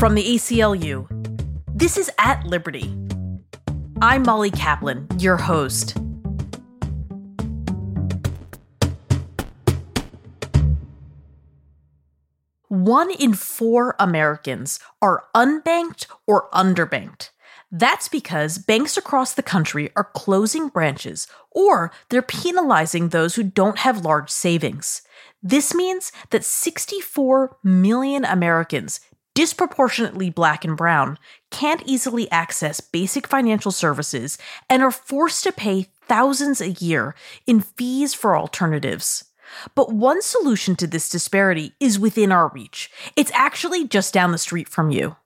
From 0.00 0.14
the 0.14 0.24
ACLU, 0.24 1.06
this 1.74 1.98
is 1.98 2.10
At 2.16 2.46
Liberty. 2.46 2.96
I'm 4.00 4.22
Molly 4.22 4.50
Kaplan, 4.50 5.06
your 5.18 5.36
host. 5.36 5.94
One 12.68 13.10
in 13.10 13.34
four 13.34 13.94
Americans 13.98 14.80
are 15.02 15.24
unbanked 15.36 16.06
or 16.26 16.48
underbanked. 16.48 17.28
That's 17.70 18.08
because 18.08 18.56
banks 18.56 18.96
across 18.96 19.34
the 19.34 19.42
country 19.42 19.90
are 19.96 20.04
closing 20.14 20.68
branches 20.68 21.28
or 21.50 21.92
they're 22.08 22.22
penalizing 22.22 23.10
those 23.10 23.34
who 23.34 23.42
don't 23.42 23.76
have 23.80 24.02
large 24.02 24.30
savings. 24.30 25.02
This 25.42 25.74
means 25.74 26.10
that 26.30 26.44
64 26.44 27.58
million 27.62 28.24
Americans 28.24 29.00
disproportionately 29.40 30.28
black 30.28 30.66
and 30.66 30.76
brown, 30.76 31.16
can't 31.50 31.82
easily 31.86 32.30
access 32.30 32.78
basic 32.78 33.26
financial 33.26 33.72
services 33.72 34.36
and 34.68 34.82
are 34.82 34.90
forced 34.90 35.42
to 35.42 35.50
pay 35.50 35.86
thousands 36.02 36.60
a 36.60 36.72
year 36.72 37.14
in 37.46 37.62
fees 37.62 38.12
for 38.12 38.36
alternatives. 38.36 39.24
But 39.74 39.94
one 39.94 40.20
solution 40.20 40.76
to 40.76 40.86
this 40.86 41.08
disparity 41.08 41.72
is 41.80 41.98
within 41.98 42.30
our 42.32 42.48
reach. 42.48 42.90
It's 43.16 43.32
actually 43.32 43.88
just 43.88 44.12
down 44.12 44.32
the 44.32 44.36
street 44.36 44.68
from 44.68 44.90
you. 44.90 45.16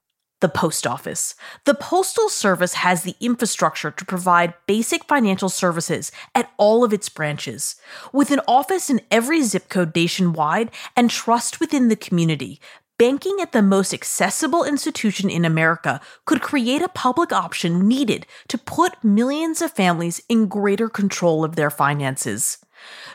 The 0.41 0.49
post 0.49 0.87
office. 0.87 1.35
The 1.65 1.75
Postal 1.75 2.29
Service 2.29 2.75
has 2.75 3.03
the 3.03 3.17
infrastructure 3.21 3.91
to 3.91 4.05
provide 4.05 4.55
basic 4.69 5.07
financial 5.07 5.49
services 5.49 6.13
at 6.37 6.53
all 6.57 6.85
of 6.85 6.93
its 6.93 7.09
branches. 7.09 7.77
With 8.13 8.31
an 8.31 8.43
office 8.47 8.91
in 8.91 9.01
every 9.11 9.43
zip 9.43 9.69
code 9.69 9.97
nationwide 9.97 10.71
and 10.95 11.11
trust 11.11 11.59
within 11.59 11.89
the 11.89 11.97
community, 11.97 12.61
banking 12.99 13.39
at 13.41 13.53
the 13.53 13.63
most 13.63 13.93
accessible 13.93 14.65
institution 14.65 15.29
in 15.29 15.45
America 15.45 16.01
could 16.25 16.41
create 16.41 16.83
a 16.83 16.89
public 16.89 17.33
option 17.33 17.89
needed 17.89 18.27
to 18.49 18.59
put 18.59 19.03
millions 19.03 19.61
of 19.61 19.73
families 19.73 20.23
in 20.29 20.47
greater 20.47 20.89
control 20.89 21.45
of 21.45 21.57
their 21.57 21.71
finances. 21.71 22.59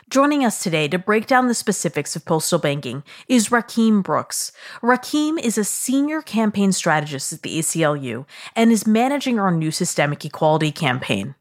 Joining 0.08 0.44
us 0.44 0.62
today 0.62 0.88
to 0.88 0.98
break 0.98 1.26
down 1.26 1.46
the 1.46 1.54
specifics 1.54 2.16
of 2.16 2.24
postal 2.24 2.58
banking 2.58 3.04
is 3.28 3.50
Rakeem 3.50 4.02
Brooks. 4.02 4.52
Rakeem 4.82 5.38
is 5.38 5.56
a 5.56 5.64
senior 5.64 6.22
campaign 6.22 6.72
strategist 6.72 7.32
at 7.32 7.42
the 7.42 7.58
ACLU 7.58 8.26
and 8.56 8.72
is 8.72 8.86
managing 8.86 9.38
our 9.38 9.52
new 9.52 9.70
systemic 9.70 10.24
equality 10.24 10.72
campaign. 10.72 11.36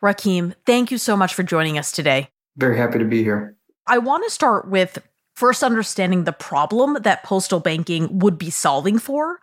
Rakeem, 0.00 0.54
thank 0.64 0.90
you 0.90 0.98
so 0.98 1.16
much 1.16 1.34
for 1.34 1.42
joining 1.42 1.76
us 1.76 1.90
today. 1.90 2.28
Very 2.56 2.76
happy 2.78 2.98
to 2.98 3.04
be 3.04 3.22
here. 3.22 3.56
I 3.86 3.98
want 3.98 4.22
to 4.24 4.30
start 4.30 4.68
with 4.68 4.98
first 5.34 5.62
understanding 5.62 6.24
the 6.24 6.32
problem 6.32 6.98
that 7.02 7.22
postal 7.22 7.60
banking 7.60 8.18
would 8.18 8.38
be 8.38 8.50
solving 8.50 8.98
for. 8.98 9.40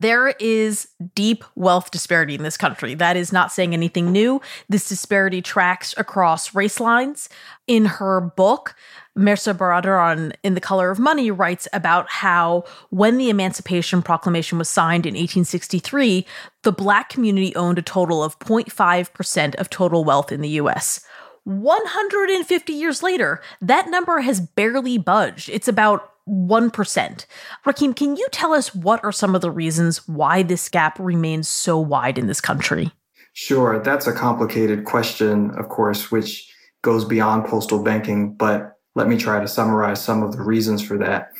There 0.00 0.28
is 0.38 0.88
deep 1.16 1.42
wealth 1.56 1.90
disparity 1.90 2.36
in 2.36 2.44
this 2.44 2.56
country. 2.56 2.94
That 2.94 3.16
is 3.16 3.32
not 3.32 3.50
saying 3.50 3.72
anything 3.72 4.12
new. 4.12 4.40
This 4.68 4.88
disparity 4.88 5.42
tracks 5.42 5.92
across 5.96 6.54
race 6.54 6.78
lines. 6.78 7.28
In 7.66 7.84
her 7.84 8.20
book, 8.20 8.76
Mehrsa 9.18 9.52
Baradaran 9.52 10.32
In 10.44 10.54
the 10.54 10.60
Color 10.60 10.92
of 10.92 11.00
Money 11.00 11.32
writes 11.32 11.66
about 11.72 12.08
how 12.08 12.62
when 12.90 13.18
the 13.18 13.28
Emancipation 13.28 14.00
Proclamation 14.00 14.56
was 14.56 14.68
signed 14.68 15.04
in 15.04 15.14
1863, 15.14 16.24
the 16.62 16.72
black 16.72 17.08
community 17.08 17.54
owned 17.56 17.78
a 17.78 17.82
total 17.82 18.22
of 18.22 18.38
0.5% 18.38 19.54
of 19.56 19.68
total 19.68 20.04
wealth 20.04 20.30
in 20.30 20.40
the 20.40 20.50
US. 20.50 21.00
150 21.48 22.72
years 22.74 23.02
later, 23.02 23.40
that 23.62 23.88
number 23.88 24.20
has 24.20 24.38
barely 24.38 24.98
budged. 24.98 25.48
It's 25.48 25.66
about 25.66 26.12
1%. 26.28 27.26
Rakeem, 27.66 27.96
can 27.96 28.16
you 28.16 28.28
tell 28.30 28.52
us 28.52 28.74
what 28.74 29.02
are 29.02 29.12
some 29.12 29.34
of 29.34 29.40
the 29.40 29.50
reasons 29.50 30.06
why 30.06 30.42
this 30.42 30.68
gap 30.68 30.98
remains 30.98 31.48
so 31.48 31.78
wide 31.78 32.18
in 32.18 32.26
this 32.26 32.42
country? 32.42 32.92
Sure. 33.32 33.80
That's 33.82 34.06
a 34.06 34.12
complicated 34.12 34.84
question, 34.84 35.52
of 35.52 35.70
course, 35.70 36.10
which 36.10 36.52
goes 36.82 37.06
beyond 37.06 37.46
postal 37.46 37.82
banking, 37.82 38.34
but 38.34 38.74
let 38.94 39.08
me 39.08 39.16
try 39.16 39.40
to 39.40 39.48
summarize 39.48 40.04
some 40.04 40.22
of 40.22 40.32
the 40.32 40.42
reasons 40.42 40.82
for 40.82 40.98
that. 40.98 41.30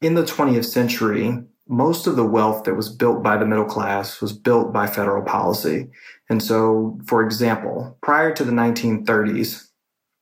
In 0.00 0.14
the 0.14 0.24
20th 0.24 0.64
century, 0.64 1.38
most 1.68 2.08
of 2.08 2.16
the 2.16 2.26
wealth 2.26 2.64
that 2.64 2.74
was 2.74 2.88
built 2.88 3.22
by 3.22 3.36
the 3.36 3.46
middle 3.46 3.64
class 3.64 4.20
was 4.20 4.32
built 4.32 4.72
by 4.72 4.86
federal 4.86 5.24
policy. 5.24 5.88
And 6.30 6.42
so, 6.42 6.98
for 7.06 7.24
example, 7.24 7.98
prior 8.02 8.32
to 8.34 8.44
the 8.44 8.52
1930s, 8.52 9.68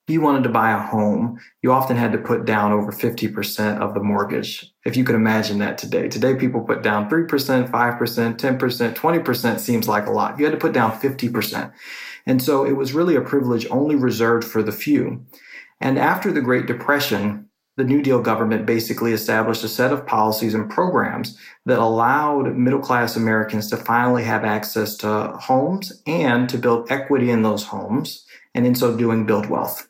if 0.08 0.14
you 0.14 0.20
wanted 0.20 0.42
to 0.42 0.48
buy 0.48 0.72
a 0.72 0.78
home, 0.78 1.38
you 1.62 1.70
often 1.70 1.96
had 1.96 2.10
to 2.12 2.18
put 2.18 2.44
down 2.44 2.72
over 2.72 2.90
50% 2.90 3.78
of 3.78 3.94
the 3.94 4.00
mortgage. 4.00 4.72
If 4.84 4.96
you 4.96 5.04
could 5.04 5.14
imagine 5.14 5.58
that 5.58 5.78
today. 5.78 6.08
Today, 6.08 6.34
people 6.34 6.62
put 6.62 6.82
down 6.82 7.08
3%, 7.08 7.28
5%, 7.70 8.36
10%, 8.36 8.94
20% 8.94 9.58
seems 9.60 9.86
like 9.86 10.06
a 10.06 10.10
lot. 10.10 10.38
You 10.38 10.46
had 10.46 10.52
to 10.52 10.58
put 10.58 10.72
down 10.72 10.98
50%. 10.98 11.72
And 12.26 12.42
so 12.42 12.64
it 12.64 12.72
was 12.72 12.92
really 12.92 13.14
a 13.14 13.20
privilege 13.20 13.68
only 13.70 13.94
reserved 13.94 14.44
for 14.44 14.62
the 14.62 14.72
few. 14.72 15.26
And 15.80 15.98
after 15.98 16.32
the 16.32 16.40
Great 16.40 16.66
Depression, 16.66 17.49
the 17.80 17.86
New 17.86 18.02
Deal 18.02 18.20
government 18.20 18.66
basically 18.66 19.14
established 19.14 19.64
a 19.64 19.68
set 19.68 19.90
of 19.90 20.06
policies 20.06 20.52
and 20.52 20.68
programs 20.68 21.38
that 21.64 21.78
allowed 21.78 22.54
middle 22.54 22.78
class 22.78 23.16
Americans 23.16 23.70
to 23.70 23.78
finally 23.78 24.22
have 24.22 24.44
access 24.44 24.96
to 24.98 25.08
homes 25.40 26.02
and 26.06 26.46
to 26.50 26.58
build 26.58 26.92
equity 26.92 27.30
in 27.30 27.40
those 27.40 27.64
homes, 27.64 28.26
and 28.54 28.66
in 28.66 28.74
so 28.74 28.94
doing, 28.94 29.24
build 29.24 29.48
wealth. 29.48 29.88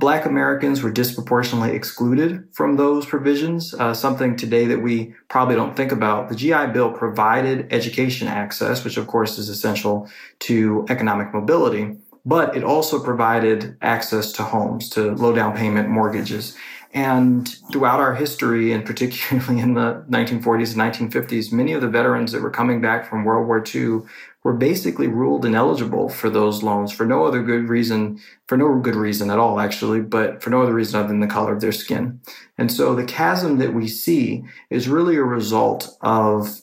Black 0.00 0.26
Americans 0.26 0.82
were 0.82 0.90
disproportionately 0.90 1.76
excluded 1.76 2.48
from 2.52 2.74
those 2.74 3.06
provisions, 3.06 3.72
uh, 3.74 3.94
something 3.94 4.34
today 4.34 4.66
that 4.66 4.82
we 4.82 5.14
probably 5.28 5.54
don't 5.54 5.76
think 5.76 5.92
about. 5.92 6.28
The 6.28 6.34
GI 6.34 6.72
Bill 6.72 6.90
provided 6.90 7.72
education 7.72 8.26
access, 8.26 8.82
which 8.82 8.96
of 8.96 9.06
course 9.06 9.38
is 9.38 9.48
essential 9.48 10.10
to 10.40 10.84
economic 10.88 11.32
mobility, 11.32 11.98
but 12.24 12.56
it 12.56 12.64
also 12.64 12.98
provided 12.98 13.76
access 13.80 14.32
to 14.32 14.42
homes, 14.42 14.88
to 14.90 15.12
low 15.12 15.32
down 15.32 15.56
payment 15.56 15.88
mortgages. 15.88 16.56
And 16.94 17.48
throughout 17.72 18.00
our 18.00 18.14
history, 18.14 18.72
and 18.72 18.84
particularly 18.84 19.60
in 19.62 19.74
the 19.74 20.04
1940s 20.10 20.78
and 20.78 21.10
1950s, 21.10 21.52
many 21.52 21.72
of 21.72 21.80
the 21.80 21.88
veterans 21.88 22.32
that 22.32 22.42
were 22.42 22.50
coming 22.50 22.80
back 22.80 23.08
from 23.08 23.24
World 23.24 23.46
War 23.46 23.64
II 23.74 24.02
were 24.44 24.52
basically 24.52 25.06
ruled 25.06 25.44
ineligible 25.44 26.08
for 26.08 26.28
those 26.28 26.62
loans 26.62 26.92
for 26.92 27.06
no 27.06 27.24
other 27.24 27.42
good 27.42 27.68
reason, 27.68 28.18
for 28.48 28.56
no 28.56 28.78
good 28.80 28.96
reason 28.96 29.30
at 29.30 29.38
all, 29.38 29.60
actually, 29.60 30.00
but 30.00 30.42
for 30.42 30.50
no 30.50 30.62
other 30.62 30.74
reason 30.74 30.98
other 30.98 31.08
than 31.08 31.20
the 31.20 31.26
color 31.26 31.52
of 31.52 31.60
their 31.60 31.72
skin. 31.72 32.20
And 32.58 32.70
so 32.70 32.94
the 32.94 33.04
chasm 33.04 33.58
that 33.58 33.72
we 33.72 33.86
see 33.86 34.44
is 34.68 34.88
really 34.88 35.16
a 35.16 35.22
result 35.22 35.96
of 36.00 36.61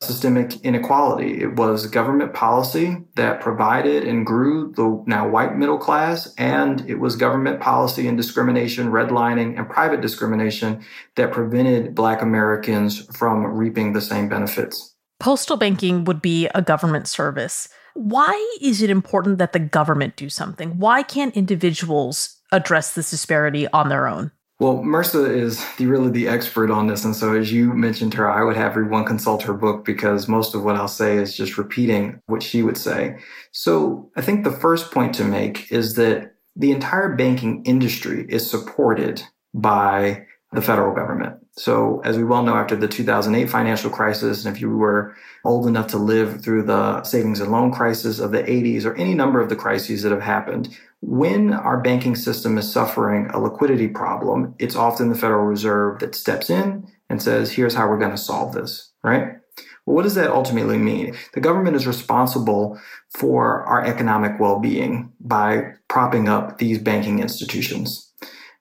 systemic 0.00 0.64
inequality. 0.64 1.42
It 1.42 1.56
was 1.56 1.86
government 1.86 2.32
policy 2.32 2.98
that 3.16 3.40
provided 3.40 4.06
and 4.06 4.24
grew 4.24 4.72
the 4.72 5.02
now 5.06 5.28
white 5.28 5.56
middle 5.56 5.78
class, 5.78 6.32
and 6.38 6.88
it 6.88 7.00
was 7.00 7.16
government 7.16 7.60
policy 7.60 8.06
and 8.06 8.16
discrimination, 8.16 8.90
redlining, 8.90 9.58
and 9.58 9.68
private 9.68 10.00
discrimination 10.00 10.84
that 11.16 11.32
prevented 11.32 11.94
Black 11.94 12.22
Americans 12.22 13.06
from 13.16 13.44
reaping 13.44 13.92
the 13.92 14.00
same 14.00 14.28
benefits. 14.28 14.94
Postal 15.18 15.56
banking 15.56 16.04
would 16.04 16.22
be 16.22 16.48
a 16.54 16.62
government 16.62 17.08
service. 17.08 17.68
Why 17.94 18.56
is 18.60 18.80
it 18.82 18.90
important 18.90 19.38
that 19.38 19.52
the 19.52 19.58
government 19.58 20.14
do 20.14 20.28
something? 20.28 20.78
Why 20.78 21.02
can't 21.02 21.36
individuals 21.36 22.36
address 22.52 22.94
this 22.94 23.10
disparity 23.10 23.66
on 23.68 23.88
their 23.88 24.06
own? 24.06 24.30
Well, 24.60 24.78
Mehrsa 24.78 25.30
is 25.32 25.64
the, 25.76 25.86
really 25.86 26.10
the 26.10 26.26
expert 26.26 26.68
on 26.68 26.88
this. 26.88 27.04
And 27.04 27.14
so, 27.14 27.34
as 27.34 27.52
you 27.52 27.72
mentioned 27.72 28.14
her, 28.14 28.28
I 28.28 28.42
would 28.42 28.56
have 28.56 28.72
everyone 28.72 29.04
consult 29.04 29.44
her 29.44 29.54
book 29.54 29.84
because 29.84 30.26
most 30.26 30.54
of 30.54 30.64
what 30.64 30.74
I'll 30.74 30.88
say 30.88 31.16
is 31.16 31.36
just 31.36 31.58
repeating 31.58 32.20
what 32.26 32.42
she 32.42 32.62
would 32.62 32.76
say. 32.76 33.18
So, 33.52 34.10
I 34.16 34.20
think 34.20 34.42
the 34.42 34.50
first 34.50 34.90
point 34.90 35.14
to 35.14 35.24
make 35.24 35.70
is 35.70 35.94
that 35.94 36.34
the 36.56 36.72
entire 36.72 37.14
banking 37.14 37.62
industry 37.66 38.26
is 38.28 38.50
supported 38.50 39.22
by 39.54 40.26
the 40.52 40.62
federal 40.62 40.94
government. 40.94 41.36
So, 41.52 42.00
as 42.04 42.16
we 42.16 42.24
well 42.24 42.42
know, 42.42 42.54
after 42.54 42.74
the 42.74 42.88
2008 42.88 43.50
financial 43.50 43.90
crisis, 43.90 44.44
and 44.44 44.54
if 44.54 44.60
you 44.60 44.70
were 44.70 45.14
old 45.44 45.66
enough 45.66 45.88
to 45.88 45.98
live 45.98 46.42
through 46.42 46.62
the 46.62 47.02
savings 47.02 47.40
and 47.40 47.52
loan 47.52 47.70
crisis 47.70 48.18
of 48.18 48.30
the 48.32 48.42
80s 48.42 48.84
or 48.84 48.94
any 48.94 49.14
number 49.14 49.40
of 49.40 49.50
the 49.50 49.56
crises 49.56 50.02
that 50.02 50.12
have 50.12 50.22
happened, 50.22 50.76
when 51.00 51.52
our 51.52 51.80
banking 51.80 52.16
system 52.16 52.56
is 52.56 52.72
suffering 52.72 53.28
a 53.30 53.38
liquidity 53.38 53.88
problem, 53.88 54.54
it's 54.58 54.76
often 54.76 55.10
the 55.10 55.18
Federal 55.18 55.44
Reserve 55.44 55.98
that 56.00 56.14
steps 56.14 56.48
in 56.48 56.90
and 57.10 57.22
says, 57.22 57.52
here's 57.52 57.74
how 57.74 57.88
we're 57.88 57.98
going 57.98 58.10
to 58.10 58.16
solve 58.16 58.54
this, 58.54 58.90
right? 59.02 59.34
Well, 59.84 59.96
what 59.96 60.02
does 60.02 60.14
that 60.16 60.30
ultimately 60.30 60.78
mean? 60.78 61.14
The 61.34 61.40
government 61.40 61.76
is 61.76 61.86
responsible 61.86 62.80
for 63.10 63.64
our 63.64 63.84
economic 63.84 64.40
well 64.40 64.58
being 64.60 65.12
by 65.20 65.72
propping 65.88 66.28
up 66.28 66.58
these 66.58 66.78
banking 66.78 67.20
institutions. 67.20 68.12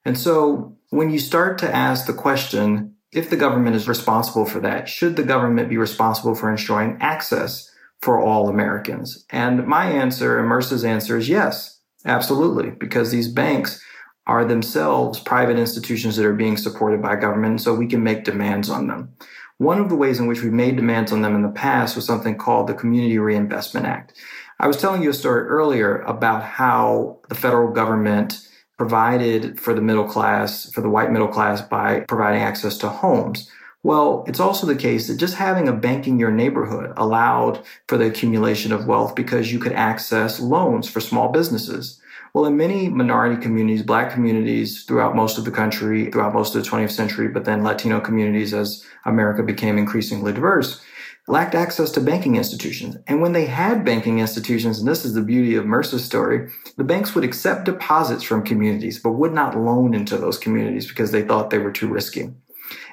And 0.05 0.17
so 0.17 0.76
when 0.89 1.09
you 1.09 1.19
start 1.19 1.57
to 1.59 1.75
ask 1.75 2.05
the 2.05 2.13
question, 2.13 2.95
if 3.11 3.29
the 3.29 3.37
government 3.37 3.75
is 3.75 3.87
responsible 3.87 4.45
for 4.45 4.59
that, 4.61 4.87
should 4.89 5.15
the 5.15 5.23
government 5.23 5.69
be 5.69 5.77
responsible 5.77 6.35
for 6.35 6.49
ensuring 6.49 6.97
access 6.99 7.69
for 8.01 8.19
all 8.21 8.49
Americans? 8.49 9.25
And 9.29 9.65
my 9.65 9.85
answer 9.85 10.39
and 10.39 10.49
Mehrsa's 10.49 10.83
answer 10.83 11.17
is 11.17 11.29
yes. 11.29 11.79
Absolutely, 12.05 12.71
because 12.71 13.11
these 13.11 13.27
banks 13.27 13.83
are 14.27 14.45
themselves 14.45 15.19
private 15.19 15.57
institutions 15.57 16.15
that 16.15 16.25
are 16.25 16.33
being 16.33 16.57
supported 16.57 17.01
by 17.01 17.15
government, 17.15 17.61
so 17.61 17.73
we 17.73 17.87
can 17.87 18.03
make 18.03 18.23
demands 18.23 18.69
on 18.69 18.87
them. 18.87 19.13
One 19.57 19.79
of 19.79 19.89
the 19.89 19.95
ways 19.95 20.19
in 20.19 20.27
which 20.27 20.43
we 20.43 20.49
made 20.49 20.75
demands 20.75 21.11
on 21.11 21.21
them 21.21 21.33
in 21.33 21.41
the 21.41 21.49
past 21.49 21.95
was 21.95 22.05
something 22.05 22.37
called 22.37 22.67
the 22.67 22.75
Community 22.75 23.17
Reinvestment 23.17 23.85
Act. 23.85 24.13
I 24.59 24.67
was 24.67 24.77
telling 24.77 25.01
you 25.01 25.09
a 25.09 25.13
story 25.13 25.45
earlier 25.45 25.99
about 26.01 26.43
how 26.43 27.19
the 27.29 27.35
federal 27.35 27.71
government 27.71 28.47
provided 28.77 29.59
for 29.59 29.73
the 29.73 29.81
middle 29.81 30.05
class, 30.05 30.71
for 30.71 30.81
the 30.81 30.89
white 30.89 31.11
middle 31.11 31.27
class 31.27 31.61
by 31.61 32.01
providing 32.01 32.41
access 32.41 32.77
to 32.77 32.89
homes. 32.89 33.49
Well, 33.83 34.25
it's 34.27 34.39
also 34.39 34.67
the 34.67 34.75
case 34.75 35.07
that 35.07 35.17
just 35.17 35.35
having 35.35 35.67
a 35.67 35.73
bank 35.73 36.07
in 36.07 36.19
your 36.19 36.31
neighborhood 36.31 36.93
allowed 36.97 37.63
for 37.87 37.97
the 37.97 38.07
accumulation 38.07 38.71
of 38.71 38.85
wealth 38.85 39.15
because 39.15 39.51
you 39.51 39.59
could 39.59 39.73
access 39.73 40.39
loans 40.39 40.89
for 40.89 40.99
small 40.99 41.29
businesses. 41.29 42.01
Well, 42.33 42.45
in 42.45 42.57
many 42.57 42.89
minority 42.89 43.41
communities, 43.41 43.83
black 43.83 44.11
communities 44.11 44.83
throughout 44.83 45.15
most 45.15 45.37
of 45.37 45.45
the 45.45 45.51
country, 45.51 46.11
throughout 46.11 46.33
most 46.33 46.53
of 46.53 46.63
the 46.63 46.69
20th 46.69 46.91
century, 46.91 47.29
but 47.29 47.45
then 47.45 47.63
Latino 47.63 47.99
communities 47.99 48.53
as 48.53 48.85
America 49.05 49.41
became 49.41 49.77
increasingly 49.77 50.33
diverse, 50.33 50.81
lacked 51.27 51.55
access 51.55 51.91
to 51.91 52.01
banking 52.01 52.37
institutions. 52.37 52.95
And 53.05 53.21
when 53.21 53.33
they 53.33 53.45
had 53.45 53.83
banking 53.83 54.19
institutions, 54.19 54.79
and 54.79 54.87
this 54.87 55.03
is 55.03 55.13
the 55.13 55.21
beauty 55.21 55.55
of 55.55 55.65
Mehrsa's 55.65 56.05
story, 56.05 56.49
the 56.77 56.83
banks 56.83 57.13
would 57.13 57.25
accept 57.25 57.65
deposits 57.65 58.23
from 58.23 58.45
communities, 58.45 58.99
but 58.99 59.11
would 59.11 59.33
not 59.33 59.57
loan 59.57 59.93
into 59.93 60.17
those 60.17 60.37
communities 60.37 60.87
because 60.87 61.11
they 61.11 61.23
thought 61.23 61.49
they 61.49 61.57
were 61.57 61.71
too 61.71 61.89
risky. 61.89 62.29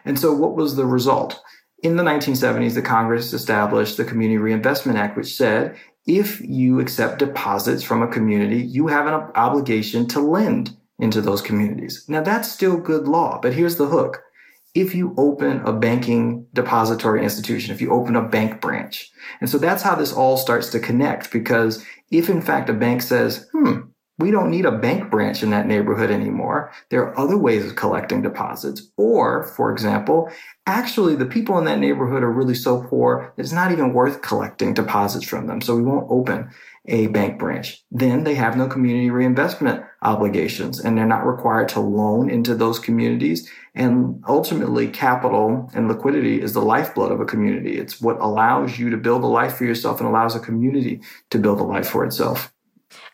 And 0.04 0.18
so 0.18 0.34
what 0.34 0.56
was 0.56 0.74
the 0.74 0.86
result? 0.86 1.40
In 1.82 1.96
the 1.96 2.02
1970s, 2.02 2.74
the 2.74 2.82
Congress 2.82 3.32
established 3.32 3.96
the 3.96 4.04
Community 4.04 4.38
Reinvestment 4.38 4.98
Act, 4.98 5.16
which 5.16 5.36
said 5.36 5.76
if 6.06 6.40
you 6.40 6.80
accept 6.80 7.18
deposits 7.18 7.82
from 7.82 8.02
a 8.02 8.08
community, 8.08 8.58
you 8.58 8.88
have 8.88 9.06
an 9.06 9.14
obligation 9.34 10.06
to 10.08 10.20
lend 10.20 10.76
into 10.98 11.20
those 11.20 11.40
communities. 11.40 12.04
Now 12.08 12.22
that's 12.22 12.50
still 12.50 12.76
good 12.76 13.08
law, 13.08 13.38
but 13.40 13.54
here's 13.54 13.76
the 13.76 13.86
hook 13.86 14.22
if 14.74 14.94
you 14.94 15.14
open 15.16 15.60
a 15.60 15.72
banking 15.72 16.46
depository 16.52 17.22
institution, 17.22 17.72
if 17.72 17.80
you 17.80 17.92
open 17.92 18.16
a 18.16 18.28
bank 18.28 18.60
branch. 18.60 19.10
And 19.40 19.48
so 19.48 19.56
that's 19.56 19.82
how 19.82 19.94
this 19.94 20.12
all 20.12 20.36
starts 20.36 20.68
to 20.70 20.80
connect 20.80 21.30
because 21.30 21.84
if 22.10 22.28
in 22.28 22.42
fact 22.42 22.68
a 22.68 22.72
bank 22.72 23.02
says, 23.02 23.48
hmm, 23.52 23.82
we 24.18 24.30
don't 24.30 24.50
need 24.50 24.64
a 24.64 24.78
bank 24.78 25.10
branch 25.10 25.42
in 25.42 25.50
that 25.50 25.66
neighborhood 25.66 26.10
anymore. 26.10 26.72
There 26.88 27.02
are 27.02 27.18
other 27.18 27.36
ways 27.36 27.66
of 27.66 27.74
collecting 27.74 28.22
deposits. 28.22 28.90
Or, 28.96 29.42
for 29.42 29.72
example, 29.72 30.30
actually 30.66 31.16
the 31.16 31.26
people 31.26 31.58
in 31.58 31.64
that 31.64 31.80
neighborhood 31.80 32.22
are 32.22 32.30
really 32.30 32.54
so 32.54 32.84
poor 32.84 33.32
that 33.36 33.42
it's 33.42 33.52
not 33.52 33.72
even 33.72 33.92
worth 33.92 34.22
collecting 34.22 34.72
deposits 34.72 35.26
from 35.26 35.48
them. 35.48 35.60
So 35.60 35.74
we 35.74 35.82
won't 35.82 36.06
open 36.10 36.50
a 36.86 37.06
bank 37.08 37.38
branch. 37.38 37.82
Then 37.90 38.24
they 38.24 38.34
have 38.34 38.56
no 38.56 38.66
community 38.66 39.10
reinvestment 39.10 39.84
obligations 40.02 40.80
and 40.80 40.96
they're 40.96 41.06
not 41.06 41.26
required 41.26 41.68
to 41.70 41.80
loan 41.80 42.28
into 42.28 42.54
those 42.54 42.78
communities. 42.78 43.50
And 43.74 44.22
ultimately, 44.28 44.88
capital 44.88 45.70
and 45.74 45.88
liquidity 45.88 46.42
is 46.42 46.52
the 46.52 46.62
lifeblood 46.62 47.10
of 47.10 47.20
a 47.20 47.24
community. 47.24 47.78
It's 47.78 48.00
what 48.00 48.20
allows 48.20 48.78
you 48.78 48.90
to 48.90 48.96
build 48.96 49.24
a 49.24 49.28
life 49.28 49.56
for 49.56 49.64
yourself 49.64 50.00
and 50.00 50.08
allows 50.08 50.36
a 50.36 50.40
community 50.40 51.00
to 51.30 51.38
build 51.38 51.58
a 51.58 51.64
life 51.64 51.88
for 51.88 52.04
itself. 52.04 52.52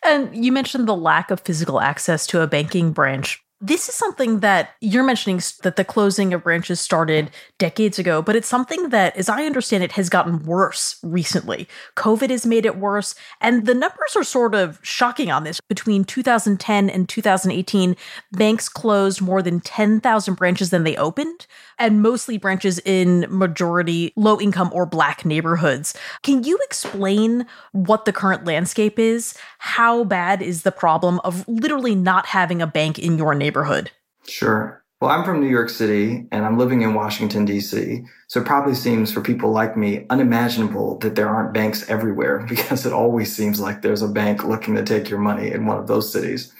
And 0.03 0.43
you 0.45 0.51
mentioned 0.51 0.87
the 0.87 0.95
lack 0.95 1.31
of 1.31 1.39
physical 1.39 1.79
access 1.79 2.27
to 2.27 2.41
a 2.41 2.47
banking 2.47 2.91
branch. 2.91 3.41
This 3.63 3.87
is 3.87 3.93
something 3.93 4.39
that 4.39 4.71
you're 4.81 5.03
mentioning 5.03 5.39
that 5.61 5.75
the 5.75 5.85
closing 5.85 6.33
of 6.33 6.43
branches 6.43 6.79
started 6.79 7.29
decades 7.59 7.99
ago, 7.99 8.23
but 8.23 8.35
it's 8.35 8.47
something 8.47 8.89
that, 8.89 9.15
as 9.15 9.29
I 9.29 9.45
understand 9.45 9.83
it, 9.83 9.91
has 9.91 10.09
gotten 10.09 10.43
worse 10.45 10.97
recently. 11.03 11.67
COVID 11.95 12.31
has 12.31 12.43
made 12.43 12.65
it 12.65 12.77
worse, 12.77 13.13
and 13.39 13.67
the 13.67 13.75
numbers 13.75 14.15
are 14.15 14.23
sort 14.23 14.55
of 14.55 14.79
shocking 14.81 15.29
on 15.29 15.43
this. 15.43 15.61
Between 15.61 16.03
2010 16.05 16.89
and 16.89 17.07
2018, 17.07 17.95
banks 18.31 18.67
closed 18.67 19.21
more 19.21 19.43
than 19.43 19.59
10,000 19.59 20.33
branches 20.33 20.71
than 20.71 20.83
they 20.83 20.97
opened, 20.97 21.45
and 21.77 22.01
mostly 22.01 22.39
branches 22.39 22.79
in 22.79 23.27
majority 23.29 24.11
low 24.15 24.39
income 24.41 24.71
or 24.73 24.87
black 24.87 25.23
neighborhoods. 25.23 25.93
Can 26.23 26.43
you 26.43 26.57
explain 26.63 27.45
what 27.73 28.05
the 28.05 28.13
current 28.13 28.43
landscape 28.43 28.97
is? 28.97 29.35
How 29.59 30.03
bad 30.03 30.41
is 30.41 30.63
the 30.63 30.71
problem 30.71 31.19
of 31.23 31.47
literally 31.47 31.93
not 31.93 32.25
having 32.25 32.59
a 32.59 32.65
bank 32.65 32.97
in 32.97 33.19
your 33.19 33.35
neighborhood? 33.35 33.50
Neighborhood? 33.51 33.91
Sure. 34.27 34.81
Well, 35.01 35.09
I'm 35.11 35.25
from 35.25 35.41
New 35.41 35.49
York 35.49 35.69
City 35.69 36.27
and 36.31 36.45
I'm 36.45 36.57
living 36.57 36.83
in 36.83 36.93
Washington, 36.93 37.43
D.C. 37.43 38.03
So 38.27 38.39
it 38.39 38.45
probably 38.45 38.75
seems 38.75 39.11
for 39.11 39.19
people 39.19 39.51
like 39.51 39.75
me 39.75 40.05
unimaginable 40.09 40.99
that 40.99 41.15
there 41.15 41.27
aren't 41.27 41.53
banks 41.53 41.89
everywhere 41.89 42.45
because 42.49 42.85
it 42.85 42.93
always 42.93 43.35
seems 43.35 43.59
like 43.59 43.81
there's 43.81 44.03
a 44.03 44.07
bank 44.07 44.45
looking 44.45 44.75
to 44.75 44.83
take 44.83 45.09
your 45.09 45.19
money 45.19 45.51
in 45.51 45.65
one 45.65 45.77
of 45.77 45.87
those 45.87 46.13
cities. 46.13 46.53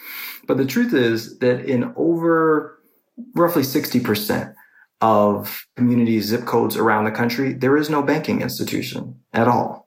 But 0.46 0.58
the 0.58 0.66
truth 0.66 0.92
is 0.92 1.38
that 1.38 1.64
in 1.64 1.94
over 1.96 2.78
roughly 3.34 3.62
60% 3.62 4.54
of 5.00 5.66
community 5.76 6.20
zip 6.20 6.44
codes 6.44 6.76
around 6.76 7.04
the 7.04 7.10
country, 7.10 7.54
there 7.54 7.76
is 7.76 7.88
no 7.88 8.02
banking 8.02 8.42
institution 8.42 9.18
at 9.32 9.48
all. 9.48 9.81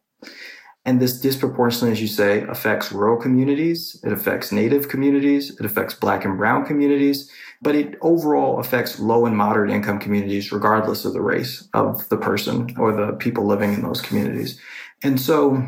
And 0.85 1.01
this 1.01 1.19
disproportionately, 1.19 1.91
as 1.91 2.01
you 2.01 2.07
say, 2.07 2.43
affects 2.43 2.91
rural 2.91 3.19
communities. 3.19 3.99
It 4.03 4.13
affects 4.13 4.51
native 4.51 4.87
communities. 4.87 5.49
It 5.59 5.65
affects 5.65 5.95
black 5.95 6.23
and 6.25 6.37
brown 6.37 6.63
communities, 6.63 7.31
but 7.61 7.73
it 7.73 7.95
overall 8.01 8.59
affects 8.59 8.99
low 8.99 9.25
and 9.25 9.35
moderate 9.35 9.71
income 9.71 9.97
communities, 9.97 10.51
regardless 10.51 11.03
of 11.03 11.13
the 11.13 11.21
race 11.21 11.67
of 11.73 12.07
the 12.09 12.17
person 12.17 12.75
or 12.77 12.93
the 12.93 13.13
people 13.13 13.45
living 13.47 13.73
in 13.73 13.81
those 13.81 13.99
communities. 13.99 14.59
And 15.01 15.19
so 15.19 15.65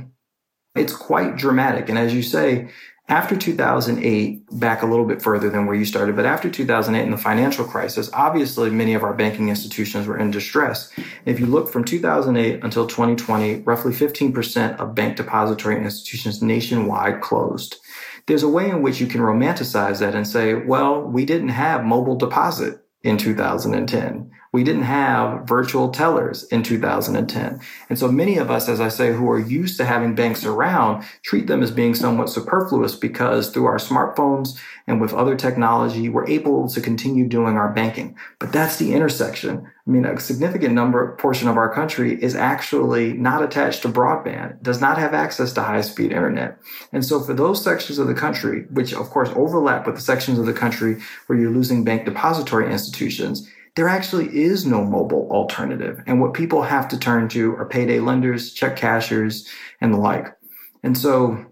it's 0.75 0.95
quite 0.95 1.35
dramatic. 1.35 1.89
And 1.89 1.97
as 1.97 2.13
you 2.13 2.21
say, 2.21 2.69
after 3.09 3.37
2008, 3.37 4.59
back 4.59 4.81
a 4.81 4.85
little 4.85 5.05
bit 5.05 5.21
further 5.21 5.49
than 5.49 5.65
where 5.65 5.75
you 5.77 5.85
started, 5.85 6.17
but 6.17 6.25
after 6.25 6.49
2008 6.49 7.01
and 7.01 7.13
the 7.13 7.17
financial 7.17 7.63
crisis, 7.63 8.09
obviously 8.11 8.69
many 8.69 8.93
of 8.95 9.03
our 9.03 9.13
banking 9.13 9.47
institutions 9.47 10.07
were 10.07 10.17
in 10.17 10.29
distress. 10.29 10.91
If 11.25 11.39
you 11.39 11.45
look 11.45 11.69
from 11.69 11.85
2008 11.85 12.63
until 12.65 12.85
2020, 12.85 13.61
roughly 13.61 13.93
15% 13.93 14.77
of 14.77 14.93
bank 14.93 15.15
depository 15.15 15.77
institutions 15.77 16.41
nationwide 16.41 17.21
closed. 17.21 17.77
There's 18.25 18.43
a 18.43 18.49
way 18.49 18.69
in 18.69 18.81
which 18.81 18.99
you 18.99 19.07
can 19.07 19.21
romanticize 19.21 19.99
that 19.99 20.13
and 20.13 20.27
say, 20.27 20.55
well, 20.55 21.01
we 21.01 21.23
didn't 21.23 21.49
have 21.49 21.85
mobile 21.85 22.17
deposit 22.17 22.85
in 23.03 23.17
2010. 23.17 24.31
We 24.57 24.63
didn't 24.63 24.85
have 24.85 25.47
virtual 25.47 25.89
tellers 25.89 26.45
in 26.45 26.63
2010. 26.63 27.61
And 27.89 27.99
so 27.99 28.11
many 28.11 28.39
of 28.39 28.49
us, 28.49 28.67
as 28.67 28.81
I 28.81 28.89
say, 28.89 29.13
who 29.13 29.29
are 29.29 29.37
used 29.39 29.77
to 29.77 29.85
having 29.85 30.15
banks 30.15 30.43
around, 30.43 31.05
treat 31.21 31.45
them 31.45 31.61
as 31.61 31.69
being 31.69 31.93
somewhat 31.93 32.31
superfluous 32.31 32.95
because 32.95 33.51
through 33.51 33.65
our 33.65 33.77
smartphones 33.77 34.59
and 34.87 34.99
with 34.99 35.13
other 35.13 35.35
technology, 35.35 36.09
we're 36.09 36.27
able 36.27 36.67
to 36.69 36.81
continue 36.81 37.27
doing 37.27 37.55
our 37.55 37.71
banking. 37.71 38.17
But 38.39 38.51
that's 38.51 38.77
the 38.77 38.95
intersection. 38.95 39.59
I 39.87 39.91
mean, 39.91 40.05
a 40.05 40.19
significant 40.19 40.73
number, 40.73 41.15
portion 41.17 41.47
of 41.47 41.55
our 41.55 41.71
country 41.71 42.19
is 42.19 42.35
actually 42.35 43.13
not 43.13 43.43
attached 43.43 43.83
to 43.83 43.89
broadband, 43.89 44.63
does 44.63 44.81
not 44.81 44.97
have 44.97 45.13
access 45.13 45.53
to 45.53 45.61
high 45.61 45.81
speed 45.81 46.11
internet. 46.11 46.57
And 46.91 47.05
so 47.05 47.19
for 47.19 47.35
those 47.35 47.63
sections 47.63 47.99
of 47.99 48.07
the 48.07 48.15
country, 48.15 48.65
which 48.71 48.91
of 48.91 49.11
course 49.11 49.29
overlap 49.35 49.85
with 49.85 49.93
the 49.93 50.01
sections 50.01 50.39
of 50.39 50.47
the 50.47 50.51
country 50.53 50.97
where 51.27 51.37
you're 51.37 51.51
losing 51.51 51.83
bank 51.83 52.05
depository 52.05 52.71
institutions, 52.71 53.47
there 53.77 53.87
actually 53.87 54.35
is 54.35 54.65
no 54.65 54.83
mobile 54.83 55.29
alternative. 55.31 56.01
And 56.07 56.19
what 56.19 56.33
people 56.33 56.63
have 56.63 56.87
to 56.89 56.99
turn 56.99 57.29
to 57.29 57.55
are 57.57 57.69
payday 57.69 57.99
lenders, 57.99 58.51
check 58.51 58.75
cashers, 58.75 59.47
and 59.79 59.93
the 59.93 59.99
like. 59.99 60.35
And 60.81 60.97
so 60.97 61.45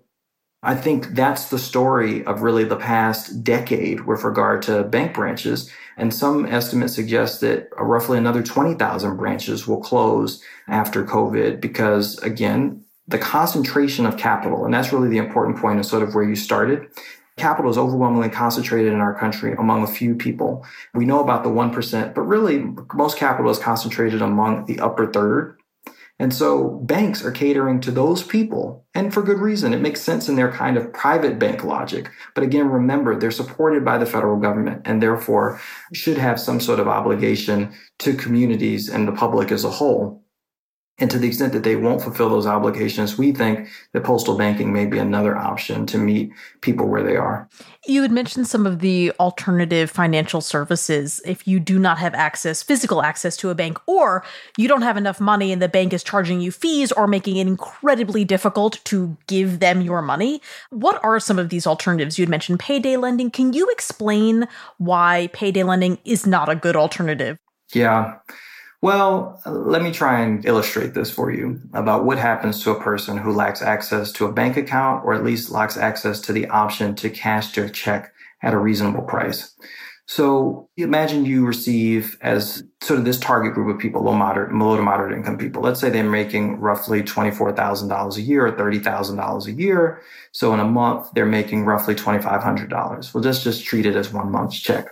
I 0.63 0.74
think 0.74 1.10
that's 1.10 1.50
the 1.50 1.60
story 1.60 2.25
of 2.25 2.41
really 2.41 2.63
the 2.63 2.77
past 2.77 3.44
decade 3.44 4.08
with 4.08 4.24
regard 4.24 4.63
to 4.63 4.84
bank 4.86 5.13
branches. 5.13 5.72
And 5.98 6.12
some 6.12 6.48
estimates 6.48 6.96
suggest 6.96 7.41
that 7.41 7.70
roughly 7.77 8.17
another 8.17 8.41
20,000 8.41 9.17
branches 9.17 9.67
will 9.67 9.79
close 9.79 10.44
after 10.67 11.05
COVID 11.05 11.62
because, 11.62 12.17
again, 12.24 12.84
the 13.08 13.20
concentration 13.20 14.08
of 14.08 14.17
capital, 14.17 14.65
and 14.65 14.74
that's 14.74 14.91
really 14.91 15.10
the 15.10 15.20
important 15.20 15.60
point 15.60 15.79
of 15.79 15.86
sort 15.86 16.01
of 16.01 16.15
where 16.15 16.27
you 16.27 16.36
started. 16.36 16.88
Capital 17.37 17.69
is 17.69 17.77
overwhelmingly 17.77 18.29
concentrated 18.29 18.93
in 18.93 19.01
our 19.01 19.13
country 19.13 19.53
among 19.57 19.83
a 19.83 19.87
few 19.87 20.15
people. 20.15 20.65
We 20.93 21.05
know 21.05 21.21
about 21.21 21.43
the 21.43 21.49
1%, 21.49 22.13
but 22.13 22.21
really 22.21 22.65
most 22.93 23.17
capital 23.17 23.51
is 23.51 23.59
concentrated 23.59 24.21
among 24.21 24.65
the 24.65 24.79
upper 24.79 25.11
third. 25.11 25.59
And 26.17 26.33
so 26.33 26.69
banks 26.69 27.25
are 27.25 27.31
catering 27.31 27.81
to 27.81 27.91
those 27.91 28.23
people 28.23 28.85
and 28.93 29.13
for 29.13 29.21
good 29.21 29.39
reason. 29.39 29.73
It 29.73 29.81
makes 29.81 30.01
sense 30.01 30.29
in 30.29 30.37
their 30.37 30.49
kind 30.49 30.77
of 30.77 30.93
private 30.93 31.37
bank 31.37 31.65
logic. 31.65 32.09
But 32.33 32.45
again, 32.45 32.69
remember, 32.69 33.19
they're 33.19 33.31
supported 33.31 33.83
by 33.83 33.97
the 33.97 34.05
federal 34.05 34.39
government 34.39 34.83
and 34.85 35.03
therefore 35.03 35.59
should 35.93 36.17
have 36.17 36.39
some 36.39 36.61
sort 36.61 36.79
of 36.79 36.87
obligation 36.87 37.73
to 37.99 38.13
communities 38.13 38.87
and 38.87 39.05
the 39.05 39.11
public 39.11 39.51
as 39.51 39.65
a 39.65 39.69
whole. 39.69 40.25
And 40.97 41.11
to 41.11 41.19
the 41.19 41.27
extent 41.27 41.51
that 41.51 41.63
they 41.63 41.75
won't 41.75 42.01
fulfill 42.01 42.29
those 42.29 42.45
obligations, 42.45 43.17
we 43.17 43.33
think 43.33 43.67
that 43.91 44.05
postal 44.05 44.37
banking 44.37 44.71
may 44.71 44.85
be 44.85 44.97
another 44.97 45.35
option 45.35 45.85
to 45.87 45.97
meet 45.97 46.31
people 46.61 46.87
where 46.87 47.03
they 47.03 47.17
are. 47.17 47.49
You 47.85 48.01
had 48.01 48.13
mentioned 48.13 48.47
some 48.47 48.65
of 48.65 48.79
the 48.79 49.11
alternative 49.19 49.91
financial 49.91 50.39
services. 50.39 51.21
If 51.25 51.45
you 51.45 51.59
do 51.59 51.77
not 51.77 51.97
have 51.97 52.13
access, 52.13 52.63
physical 52.63 53.01
access 53.01 53.35
to 53.37 53.49
a 53.49 53.55
bank, 53.55 53.77
or 53.87 54.23
you 54.57 54.69
don't 54.69 54.83
have 54.83 54.95
enough 54.95 55.19
money 55.19 55.51
and 55.51 55.61
the 55.61 55.67
bank 55.67 55.91
is 55.91 56.01
charging 56.01 56.39
you 56.39 56.49
fees 56.49 56.93
or 56.93 57.07
making 57.07 57.35
it 57.35 57.47
incredibly 57.47 58.23
difficult 58.23 58.79
to 58.85 59.17
give 59.27 59.59
them 59.59 59.81
your 59.81 60.01
money, 60.01 60.41
what 60.69 61.03
are 61.03 61.19
some 61.19 61.37
of 61.37 61.49
these 61.49 61.67
alternatives? 61.67 62.17
You 62.17 62.23
had 62.23 62.29
mentioned 62.29 62.61
payday 62.61 62.95
lending. 62.95 63.31
Can 63.31 63.51
you 63.51 63.69
explain 63.69 64.47
why 64.77 65.29
payday 65.33 65.63
lending 65.63 65.97
is 66.05 66.25
not 66.25 66.47
a 66.47 66.55
good 66.55 66.77
alternative? 66.77 67.37
Yeah. 67.73 68.15
Well, 68.85 69.41
let 69.47 69.81
me 69.81 69.91
try 69.91 70.21
and 70.21 70.45
illustrate 70.45 70.93
this 70.93 71.09
for 71.09 71.31
you 71.31 71.59
about 71.73 72.05
what 72.05 72.19
happens 72.19 72.61
to 72.61 72.69
a 72.69 72.79
person 72.79 73.17
who 73.17 73.33
lacks 73.33 73.63
access 73.63 74.11
to 74.11 74.27
a 74.27 74.31
bank 74.31 74.57
account 74.57 75.03
or 75.03 75.15
at 75.15 75.23
least 75.23 75.49
lacks 75.49 75.75
access 75.75 76.21
to 76.21 76.31
the 76.31 76.47
option 76.49 76.93
to 76.97 77.09
cash 77.09 77.53
their 77.53 77.67
check 77.67 78.13
at 78.43 78.53
a 78.53 78.59
reasonable 78.59 79.01
price. 79.01 79.55
So 80.05 80.69
imagine 80.77 81.25
you 81.25 81.47
receive 81.47 82.15
as 82.21 82.63
sort 82.83 82.99
of 82.99 83.05
this 83.05 83.19
target 83.19 83.55
group 83.55 83.73
of 83.73 83.81
people, 83.81 84.03
low 84.03 84.13
moderate, 84.13 84.53
low 84.53 84.75
to 84.75 84.83
moderate 84.83 85.17
income 85.17 85.39
people. 85.39 85.63
Let's 85.63 85.79
say 85.79 85.89
they're 85.89 86.07
making 86.07 86.59
roughly 86.59 87.01
$24,000 87.01 88.17
a 88.17 88.21
year 88.21 88.45
or 88.45 88.51
$30,000 88.51 89.47
a 89.47 89.51
year. 89.51 90.03
So 90.31 90.53
in 90.53 90.59
a 90.59 90.63
month, 90.63 91.07
they're 91.15 91.25
making 91.25 91.65
roughly 91.65 91.95
$2,500. 91.95 92.69
Well, 93.15 93.23
let's 93.23 93.43
just 93.43 93.65
treat 93.65 93.87
it 93.87 93.95
as 93.95 94.13
one 94.13 94.31
month's 94.31 94.59
check. 94.59 94.89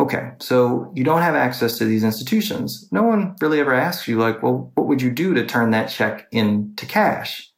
Okay. 0.00 0.30
So 0.40 0.92
you 0.94 1.02
don't 1.02 1.22
have 1.22 1.34
access 1.34 1.78
to 1.78 1.84
these 1.84 2.04
institutions. 2.04 2.88
No 2.92 3.02
one 3.02 3.34
really 3.40 3.60
ever 3.60 3.74
asks 3.74 4.06
you 4.06 4.18
like, 4.18 4.42
well, 4.42 4.70
what 4.74 4.86
would 4.86 5.02
you 5.02 5.10
do 5.10 5.34
to 5.34 5.46
turn 5.46 5.70
that 5.70 5.90
check 5.90 6.28
into 6.30 6.86
cash? 6.86 7.50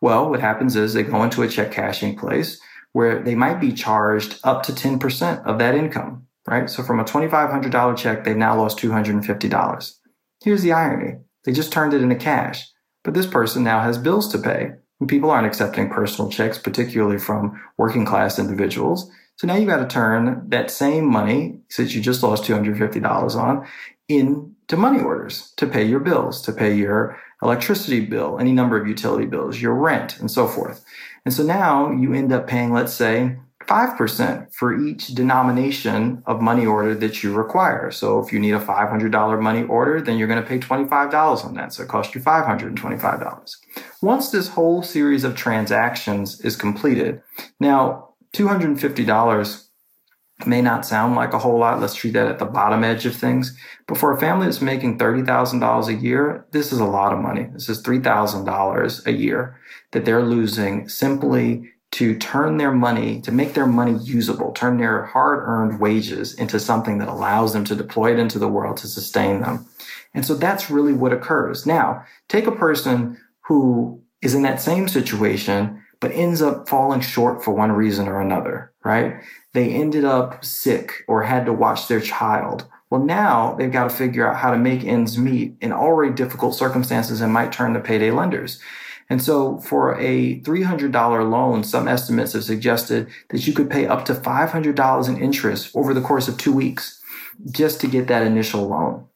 Well, 0.00 0.30
what 0.30 0.40
happens 0.40 0.76
is 0.76 0.94
they 0.94 1.02
go 1.02 1.22
into 1.24 1.42
a 1.42 1.48
check 1.48 1.72
cashing 1.72 2.16
place 2.16 2.60
where 2.92 3.22
they 3.22 3.34
might 3.34 3.60
be 3.60 3.72
charged 3.72 4.38
up 4.44 4.62
to 4.64 4.72
10% 4.72 5.44
of 5.44 5.58
that 5.58 5.74
income 5.74 6.26
right? 6.50 6.68
So 6.68 6.82
from 6.82 7.00
a 7.00 7.04
$2,500 7.04 7.96
check, 7.96 8.24
they've 8.24 8.36
now 8.36 8.56
lost 8.56 8.78
$250. 8.78 9.94
Here's 10.42 10.62
the 10.62 10.72
irony. 10.72 11.18
They 11.44 11.52
just 11.52 11.72
turned 11.72 11.94
it 11.94 12.02
into 12.02 12.16
cash, 12.16 12.68
but 13.04 13.14
this 13.14 13.26
person 13.26 13.62
now 13.62 13.80
has 13.80 13.96
bills 13.96 14.30
to 14.32 14.38
pay. 14.38 14.72
And 14.98 15.08
people 15.08 15.30
aren't 15.30 15.46
accepting 15.46 15.88
personal 15.88 16.30
checks, 16.30 16.58
particularly 16.58 17.18
from 17.18 17.58
working 17.78 18.04
class 18.04 18.38
individuals. 18.38 19.10
So 19.40 19.46
now 19.46 19.56
you 19.56 19.64
got 19.64 19.78
to 19.78 19.86
turn 19.86 20.50
that 20.50 20.70
same 20.70 21.06
money 21.06 21.60
that 21.78 21.94
you 21.94 22.02
just 22.02 22.22
lost 22.22 22.44
$250 22.44 23.36
on 23.36 23.66
into 24.06 24.76
money 24.76 25.00
orders 25.00 25.54
to 25.56 25.66
pay 25.66 25.82
your 25.82 26.00
bills, 26.00 26.42
to 26.42 26.52
pay 26.52 26.74
your 26.74 27.18
electricity 27.42 28.00
bill, 28.00 28.38
any 28.38 28.52
number 28.52 28.78
of 28.78 28.86
utility 28.86 29.24
bills, 29.24 29.58
your 29.58 29.72
rent, 29.72 30.20
and 30.20 30.30
so 30.30 30.46
forth. 30.46 30.84
And 31.24 31.32
so 31.32 31.42
now 31.42 31.90
you 31.90 32.12
end 32.12 32.34
up 32.34 32.48
paying, 32.48 32.74
let's 32.74 32.92
say, 32.92 33.38
5% 33.64 34.52
for 34.52 34.78
each 34.78 35.06
denomination 35.06 36.22
of 36.26 36.42
money 36.42 36.66
order 36.66 36.94
that 36.96 37.22
you 37.22 37.32
require. 37.32 37.90
So 37.90 38.18
if 38.18 38.34
you 38.34 38.40
need 38.40 38.52
a 38.52 38.60
$500 38.60 39.40
money 39.40 39.62
order, 39.62 40.02
then 40.02 40.18
you're 40.18 40.28
going 40.28 40.42
to 40.42 40.46
pay 40.46 40.58
$25 40.58 41.46
on 41.46 41.54
that. 41.54 41.72
So 41.72 41.84
it 41.84 41.88
costs 41.88 42.14
you 42.14 42.20
$525. 42.20 43.56
Once 44.02 44.30
this 44.30 44.48
whole 44.48 44.82
series 44.82 45.24
of 45.24 45.34
transactions 45.34 46.42
is 46.42 46.56
completed, 46.56 47.22
now 47.58 48.09
$250 48.34 49.66
may 50.46 50.62
not 50.62 50.86
sound 50.86 51.16
like 51.16 51.32
a 51.32 51.38
whole 51.38 51.58
lot. 51.58 51.80
Let's 51.80 51.94
treat 51.94 52.14
that 52.14 52.28
at 52.28 52.38
the 52.38 52.46
bottom 52.46 52.82
edge 52.84 53.04
of 53.06 53.14
things. 53.14 53.56
But 53.86 53.98
for 53.98 54.12
a 54.12 54.18
family 54.18 54.46
that's 54.46 54.60
making 54.60 54.98
$30,000 54.98 55.88
a 55.88 55.94
year, 55.94 56.46
this 56.52 56.72
is 56.72 56.78
a 56.78 56.84
lot 56.84 57.12
of 57.12 57.18
money. 57.18 57.48
This 57.52 57.68
is 57.68 57.82
$3,000 57.82 59.06
a 59.06 59.12
year 59.12 59.60
that 59.92 60.04
they're 60.04 60.24
losing 60.24 60.88
simply 60.88 61.70
to 61.92 62.16
turn 62.16 62.56
their 62.56 62.72
money, 62.72 63.20
to 63.20 63.32
make 63.32 63.54
their 63.54 63.66
money 63.66 63.98
usable, 64.04 64.52
turn 64.52 64.78
their 64.78 65.06
hard 65.06 65.40
earned 65.42 65.80
wages 65.80 66.34
into 66.34 66.60
something 66.60 66.98
that 66.98 67.08
allows 67.08 67.52
them 67.52 67.64
to 67.64 67.74
deploy 67.74 68.12
it 68.12 68.18
into 68.18 68.38
the 68.38 68.48
world 68.48 68.76
to 68.76 68.86
sustain 68.86 69.40
them. 69.40 69.66
And 70.14 70.24
so 70.24 70.34
that's 70.34 70.70
really 70.70 70.92
what 70.92 71.12
occurs. 71.12 71.66
Now, 71.66 72.04
take 72.28 72.46
a 72.46 72.52
person 72.52 73.18
who 73.46 74.00
is 74.22 74.34
in 74.34 74.42
that 74.42 74.60
same 74.60 74.86
situation, 74.86 75.79
but 76.00 76.12
ends 76.12 76.40
up 76.40 76.68
falling 76.68 77.00
short 77.00 77.44
for 77.44 77.52
one 77.52 77.72
reason 77.72 78.08
or 78.08 78.20
another, 78.20 78.72
right? 78.84 79.22
They 79.52 79.70
ended 79.74 80.04
up 80.04 80.44
sick 80.44 81.04
or 81.06 81.22
had 81.22 81.46
to 81.46 81.52
watch 81.52 81.88
their 81.88 82.00
child. 82.00 82.66
Well, 82.88 83.02
now 83.02 83.54
they've 83.54 83.70
got 83.70 83.84
to 83.84 83.90
figure 83.90 84.26
out 84.26 84.36
how 84.36 84.50
to 84.50 84.58
make 84.58 84.84
ends 84.84 85.16
meet 85.16 85.56
in 85.60 85.72
already 85.72 86.12
difficult 86.12 86.54
circumstances 86.54 87.20
and 87.20 87.32
might 87.32 87.52
turn 87.52 87.74
to 87.74 87.80
payday 87.80 88.10
lenders. 88.10 88.58
And 89.08 89.20
so 89.20 89.58
for 89.58 89.98
a 89.98 90.40
$300 90.40 91.30
loan, 91.30 91.64
some 91.64 91.88
estimates 91.88 92.32
have 92.32 92.44
suggested 92.44 93.08
that 93.28 93.46
you 93.46 93.52
could 93.52 93.68
pay 93.68 93.86
up 93.86 94.04
to 94.06 94.14
$500 94.14 95.08
in 95.08 95.20
interest 95.20 95.74
over 95.74 95.92
the 95.92 96.00
course 96.00 96.28
of 96.28 96.38
two 96.38 96.52
weeks 96.52 97.02
just 97.50 97.80
to 97.80 97.88
get 97.88 98.06
that 98.06 98.26
initial 98.26 98.68
loan. 98.68 99.06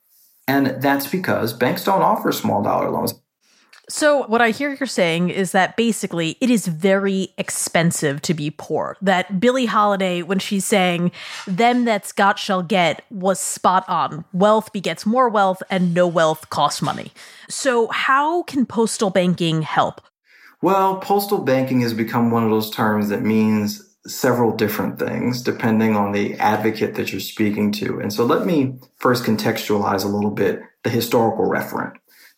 And 0.47 0.83
that's 0.83 1.07
because 1.07 1.53
banks 1.53 1.85
don't 1.85 2.03
offer 2.03 2.33
small 2.33 2.63
dollar 2.63 2.91
loans. 2.91 3.15
So, 3.89 4.27
what 4.27 4.41
I 4.41 4.51
hear 4.51 4.75
you're 4.75 4.87
saying 4.87 5.29
is 5.29 5.53
that 5.53 5.77
basically 5.77 6.39
it 6.41 6.49
is 6.49 6.67
very 6.67 7.35
expensive 7.37 8.23
to 8.23 8.33
be 8.33 8.51
poor. 8.51 8.97
That 9.03 9.41
Billie 9.41 9.67
Holiday, 9.67 10.23
when 10.23 10.39
she's 10.39 10.65
saying, 10.65 11.13
them 11.47 11.85
that's 11.85 12.13
got 12.13 12.39
shall 12.39 12.63
get, 12.63 13.05
was 13.11 13.39
spot 13.39 13.87
on. 13.89 14.25
Wealth 14.33 14.73
begets 14.73 15.05
more 15.05 15.29
wealth, 15.29 15.63
and 15.71 15.93
no 15.93 16.07
wealth 16.07 16.49
costs 16.49 16.81
money. 16.81 17.13
So, 17.49 17.89
how 17.89 18.45
can 18.45 18.65
postal 18.65 19.11
banking 19.11 19.63
help? 19.63 20.01
Well, 20.63 20.97
postal 20.97 21.39
banking 21.39 21.83
has 21.83 21.93
become 21.93 22.31
one 22.31 22.45
of 22.45 22.51
those 22.51 22.71
terms 22.71 23.11
that 23.11 23.23
means 23.23 23.83
several 24.07 24.55
different 24.55 24.99
things 24.99 25.43
depending 25.43 25.97
on 25.97 26.13
the 26.13 26.35
advocate 26.35 26.95
that 26.95 27.11
you're 27.11 27.21
speaking 27.21 27.71
to. 27.73 28.01
And 28.01 28.13
so, 28.13 28.25
let 28.25 28.47
me 28.47 28.79
first 28.97 29.25
contextualize 29.25 30.05
a 30.05 30.09
little 30.09 30.31
bit 30.31 30.63
the 30.85 30.91
historical 30.91 31.47
referent. 31.47 31.95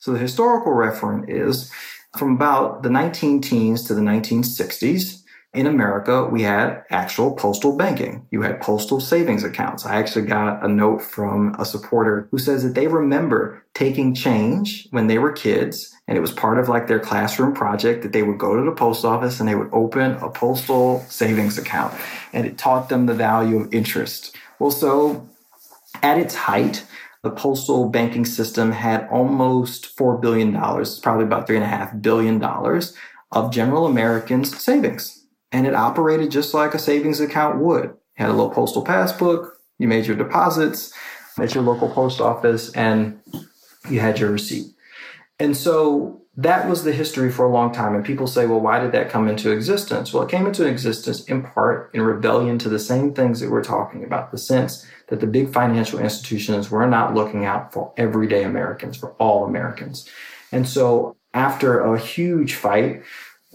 So 0.07 0.13
the 0.13 0.21
historical 0.21 0.71
referent 0.71 1.29
is 1.29 1.69
from 2.17 2.37
about 2.37 2.85
the 2.85 2.91
19 2.91 3.41
teens 3.41 3.83
to 3.89 3.95
the 3.95 4.03
1960s. 4.03 5.25
In 5.53 5.67
America, 5.67 6.27
we 6.27 6.43
had 6.43 6.85
actual 6.91 7.35
postal 7.35 7.77
banking. 7.77 8.25
You 8.31 8.43
had 8.43 8.61
postal 8.61 9.01
savings 9.01 9.43
accounts. 9.43 9.85
I 9.85 9.97
actually 9.97 10.27
got 10.27 10.65
a 10.65 10.69
note 10.69 11.03
from 11.03 11.57
a 11.59 11.65
supporter 11.65 12.29
who 12.31 12.39
says 12.39 12.63
that 12.63 12.77
they 12.77 12.87
remember 12.87 13.65
taking 13.75 14.15
change 14.15 14.87
when 14.93 15.09
they 15.09 15.19
were 15.19 15.33
kids 15.33 15.93
and 16.07 16.17
it 16.17 16.21
was 16.21 16.31
part 16.31 16.61
of 16.61 16.69
like 16.69 16.87
their 16.87 17.01
classroom 17.01 17.53
project 17.53 18.05
that 18.05 18.13
they 18.13 18.23
would 18.23 18.39
go 18.39 18.55
to 18.55 18.63
the 18.63 18.77
post 18.77 19.05
office 19.05 19.41
and 19.41 19.49
they 19.49 19.57
would 19.57 19.71
open 19.73 20.13
a 20.23 20.31
postal 20.31 21.01
savings 21.09 21.59
account 21.59 21.93
and 22.33 22.47
it 22.47 22.59
taught 22.59 22.91
them 22.91 23.07
the 23.07 23.15
value 23.15 23.59
of 23.59 23.75
interest. 23.75 24.37
Well, 24.61 24.71
so 24.71 25.29
at 26.01 26.17
its 26.17 26.37
height, 26.37 26.85
the 27.26 27.35
postal 27.35 27.88
banking 27.88 28.25
system 28.25 28.71
had 28.71 29.09
almost 29.11 29.97
$4 29.97 30.21
billion, 30.21 30.52
probably 30.52 31.25
about 31.25 31.49
$3.5 31.49 32.00
billion 32.00 32.40
of 33.33 33.52
general 33.52 33.87
Americans' 33.87 34.62
savings. 34.62 35.26
And 35.50 35.66
it 35.66 35.75
operated 35.75 36.30
just 36.30 36.54
like 36.54 36.73
a 36.73 36.78
savings 36.78 37.18
account 37.18 37.59
would. 37.59 37.87
You 37.87 37.97
had 38.14 38.28
a 38.28 38.33
little 38.33 38.50
postal 38.50 38.85
passbook, 38.85 39.59
you 39.78 39.88
made 39.88 40.06
your 40.06 40.16
deposits 40.16 40.95
at 41.37 41.52
your 41.52 41.64
local 41.64 41.90
post 41.90 42.21
office, 42.21 42.73
and 42.75 43.18
you 43.90 43.99
had 43.99 44.21
your 44.21 44.30
receipt. 44.30 44.66
And 45.40 45.56
so 45.56 46.23
that 46.37 46.68
was 46.68 46.85
the 46.85 46.92
history 46.92 47.33
for 47.33 47.45
a 47.45 47.52
long 47.52 47.73
time. 47.73 47.97
And 47.97 48.04
people 48.04 48.28
say, 48.28 48.47
well, 48.47 48.61
why 48.61 48.78
did 48.78 48.92
that 48.92 49.11
come 49.11 49.26
into 49.26 49.50
existence? 49.50 50.12
Well, 50.12 50.23
it 50.23 50.30
came 50.30 50.47
into 50.47 50.64
existence 50.64 51.25
in 51.25 51.42
part 51.42 51.90
in 51.92 52.02
rebellion 52.02 52.56
to 52.59 52.68
the 52.68 52.78
same 52.78 53.14
things 53.14 53.40
that 53.40 53.50
we're 53.50 53.64
talking 53.64 54.04
about 54.04 54.30
the 54.30 54.38
sense 54.38 54.87
that 55.09 55.21
the 55.21 55.27
big 55.27 55.53
financial 55.53 55.99
institutions 55.99 56.71
were 56.71 56.87
not 56.87 57.15
looking 57.15 57.45
out 57.45 57.73
for 57.73 57.93
everyday 57.97 58.43
Americans, 58.43 58.97
for 58.97 59.13
all 59.13 59.45
Americans. 59.45 60.09
And 60.53 60.69
so 60.69 61.17
after 61.35 61.81
a 61.81 61.99
huge 61.99 62.55
fight, 62.55 63.03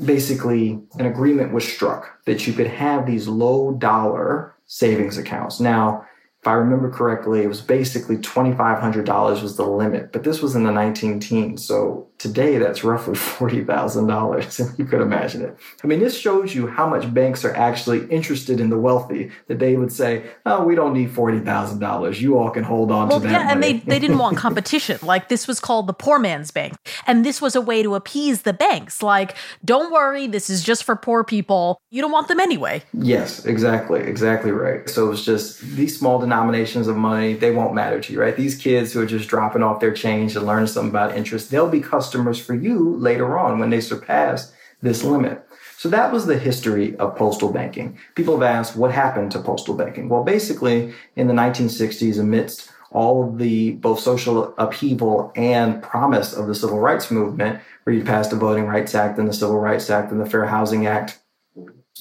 basically 0.04 0.80
an 0.98 1.06
agreement 1.06 1.54
was 1.54 1.68
struck 1.68 2.24
that 2.26 2.48
you 2.48 2.54
could 2.54 2.68
have 2.68 3.06
these 3.06 3.28
low 3.28 3.74
dollar 3.74 4.56
savings 4.66 5.18
accounts. 5.18 5.60
Now, 5.60 6.06
if 6.42 6.48
I 6.48 6.54
remember 6.54 6.90
correctly, 6.90 7.44
it 7.44 7.48
was 7.48 7.62
basically 7.62 8.18
$2,500 8.18 9.44
was 9.44 9.58
the 9.58 9.66
limit, 9.66 10.12
but 10.12 10.24
this 10.24 10.42
was 10.42 10.56
in 10.56 10.64
the 10.64 10.72
19 10.72 11.20
teens. 11.20 11.64
So 11.64 12.08
today 12.18 12.58
that's 12.58 12.84
roughly 12.84 13.14
$40,000, 13.16 14.72
if 14.72 14.80
you 14.80 14.86
could 14.86 15.02
imagine 15.02 15.44
it. 15.44 15.56
I 15.84 15.88
mean, 15.88 16.00
this 16.00 16.18
shows 16.18 16.56
you 16.56 16.66
how 16.66 16.88
much 16.88 17.14
banks 17.14 17.46
are 17.46 17.56
actually 17.56 18.08
interested 18.08 18.60
in 18.60 18.72
the 18.72 18.78
wealthy 18.80 19.30
that 19.50 19.60
they 19.60 19.76
would 19.76 19.92
say, 19.92 20.24
oh, 20.48 20.64
we 20.64 20.74
don't 20.74 20.94
need 20.94 21.12
$40,000. 21.12 22.20
You 22.20 22.40
all 22.40 22.50
can 22.50 22.64
hold 22.64 22.92
on 22.92 23.10
well, 23.10 23.20
to 23.20 23.28
that. 23.28 23.32
Yeah, 23.32 23.38
money. 23.38 23.52
and 23.54 23.64
they, 23.64 23.74
they 23.74 24.00
didn't 24.00 24.18
want 24.18 24.36
competition. 24.48 24.98
like 25.04 25.30
this 25.30 25.48
was 25.48 25.60
called 25.60 25.86
the 25.86 25.94
poor 25.94 26.18
man's 26.18 26.50
bank. 26.50 26.74
And 27.06 27.24
this 27.24 27.40
was 27.40 27.56
a 27.56 27.62
way 27.62 27.84
to 27.84 27.94
appease 27.94 28.42
the 28.42 28.54
banks. 28.54 29.04
Like, 29.04 29.38
don't 29.64 29.94
worry, 29.94 30.26
this 30.26 30.50
is 30.50 30.64
just 30.64 30.86
for 30.86 30.96
poor 30.96 31.24
people. 31.24 31.80
You 31.92 32.02
don't 32.02 32.12
want 32.12 32.30
them 32.30 32.40
anyway. 32.40 32.82
Yes, 32.94 33.46
exactly. 33.46 34.00
Exactly 34.00 34.52
right. 34.52 34.90
So 34.90 35.06
it 35.06 35.10
was 35.10 35.24
just 35.24 35.62
these 35.62 36.00
small 36.00 36.18
denominations 36.32 36.88
of 36.88 36.96
money, 36.96 37.34
they 37.34 37.52
won't 37.52 37.74
matter 37.74 38.00
to 38.00 38.14
you, 38.14 38.22
right? 38.22 38.38
These 38.38 38.56
kids 38.56 38.94
who 38.94 39.02
are 39.02 39.06
just 39.06 39.28
dropping 39.28 39.64
off 39.64 39.82
their 39.82 39.94
change 39.94 40.32
to 40.34 40.40
learn 40.40 40.66
something 40.66 40.90
about 40.90 41.18
interest, 41.18 41.52
they'll 41.52 41.68
be 41.68 41.82
customers 41.82 42.40
for 42.40 42.56
you 42.56 42.96
later 42.96 43.38
on 43.38 43.60
when 43.60 43.70
they 43.70 43.82
surpass 43.82 44.54
this 44.82 45.04
limit. 45.04 45.46
So 45.78 45.90
that 45.90 46.14
was 46.14 46.26
the 46.26 46.40
history 46.40 46.96
of 46.96 47.18
postal 47.18 47.52
banking. 47.52 47.98
People 48.16 48.36
have 48.36 48.44
asked 48.44 48.78
what 48.78 48.94
happened 48.94 49.34
to 49.34 49.40
postal 49.40 49.74
banking. 49.74 50.08
Well, 50.08 50.24
basically 50.24 50.94
in 51.18 51.28
the 51.28 51.34
1960s, 51.34 52.18
amidst 52.18 52.72
all 52.92 53.28
of 53.28 53.38
the 53.38 53.72
both 53.72 54.00
social 54.00 54.54
upheaval 54.58 55.34
and 55.36 55.84
promise 55.84 56.34
of 56.34 56.48
the 56.48 56.56
civil 56.56 56.80
rights 56.80 57.12
movement, 57.12 57.60
where 57.84 57.94
you 57.94 58.06
passed 58.06 58.30
the 58.30 58.38
Voting 58.38 58.68
Rights 58.68 58.96
Act 58.96 59.20
and 59.20 59.28
the 59.28 59.34
Civil 59.34 59.60
Rights 59.60 59.90
Act 59.90 60.12
and 60.14 60.22
the 60.22 60.30
Fair 60.30 60.46
Housing 60.46 60.88
Act, 60.88 61.20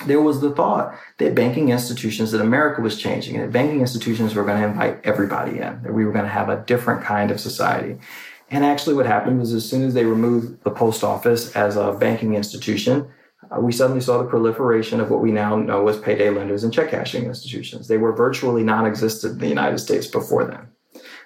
there 0.06 0.20
was 0.20 0.40
the 0.40 0.54
thought 0.54 0.94
that 1.18 1.34
banking 1.34 1.68
institutions 1.68 2.32
that 2.32 2.40
America 2.40 2.80
was 2.80 2.98
changing 2.98 3.36
and 3.36 3.44
that 3.44 3.52
banking 3.52 3.80
institutions 3.80 4.34
were 4.34 4.44
going 4.44 4.60
to 4.60 4.68
invite 4.68 5.00
everybody 5.04 5.58
in, 5.58 5.82
that 5.82 5.92
we 5.92 6.04
were 6.04 6.12
going 6.12 6.24
to 6.24 6.30
have 6.30 6.48
a 6.48 6.62
different 6.64 7.02
kind 7.02 7.30
of 7.30 7.40
society. 7.40 7.98
And 8.50 8.64
actually, 8.64 8.94
what 8.96 9.06
happened 9.06 9.38
was 9.38 9.52
as 9.52 9.68
soon 9.68 9.84
as 9.84 9.94
they 9.94 10.04
removed 10.04 10.64
the 10.64 10.70
post 10.70 11.04
office 11.04 11.54
as 11.54 11.76
a 11.76 11.92
banking 11.92 12.34
institution, 12.34 13.08
uh, 13.50 13.60
we 13.60 13.72
suddenly 13.72 14.00
saw 14.00 14.18
the 14.18 14.28
proliferation 14.28 15.00
of 15.00 15.10
what 15.10 15.20
we 15.20 15.30
now 15.30 15.56
know 15.56 15.86
as 15.88 15.98
payday 15.98 16.30
lenders 16.30 16.64
and 16.64 16.72
check 16.72 16.90
cashing 16.90 17.24
institutions. 17.24 17.88
They 17.88 17.98
were 17.98 18.12
virtually 18.12 18.64
non 18.64 18.86
existent 18.86 19.34
in 19.34 19.38
the 19.38 19.48
United 19.48 19.78
States 19.78 20.06
before 20.06 20.44
then. 20.44 20.68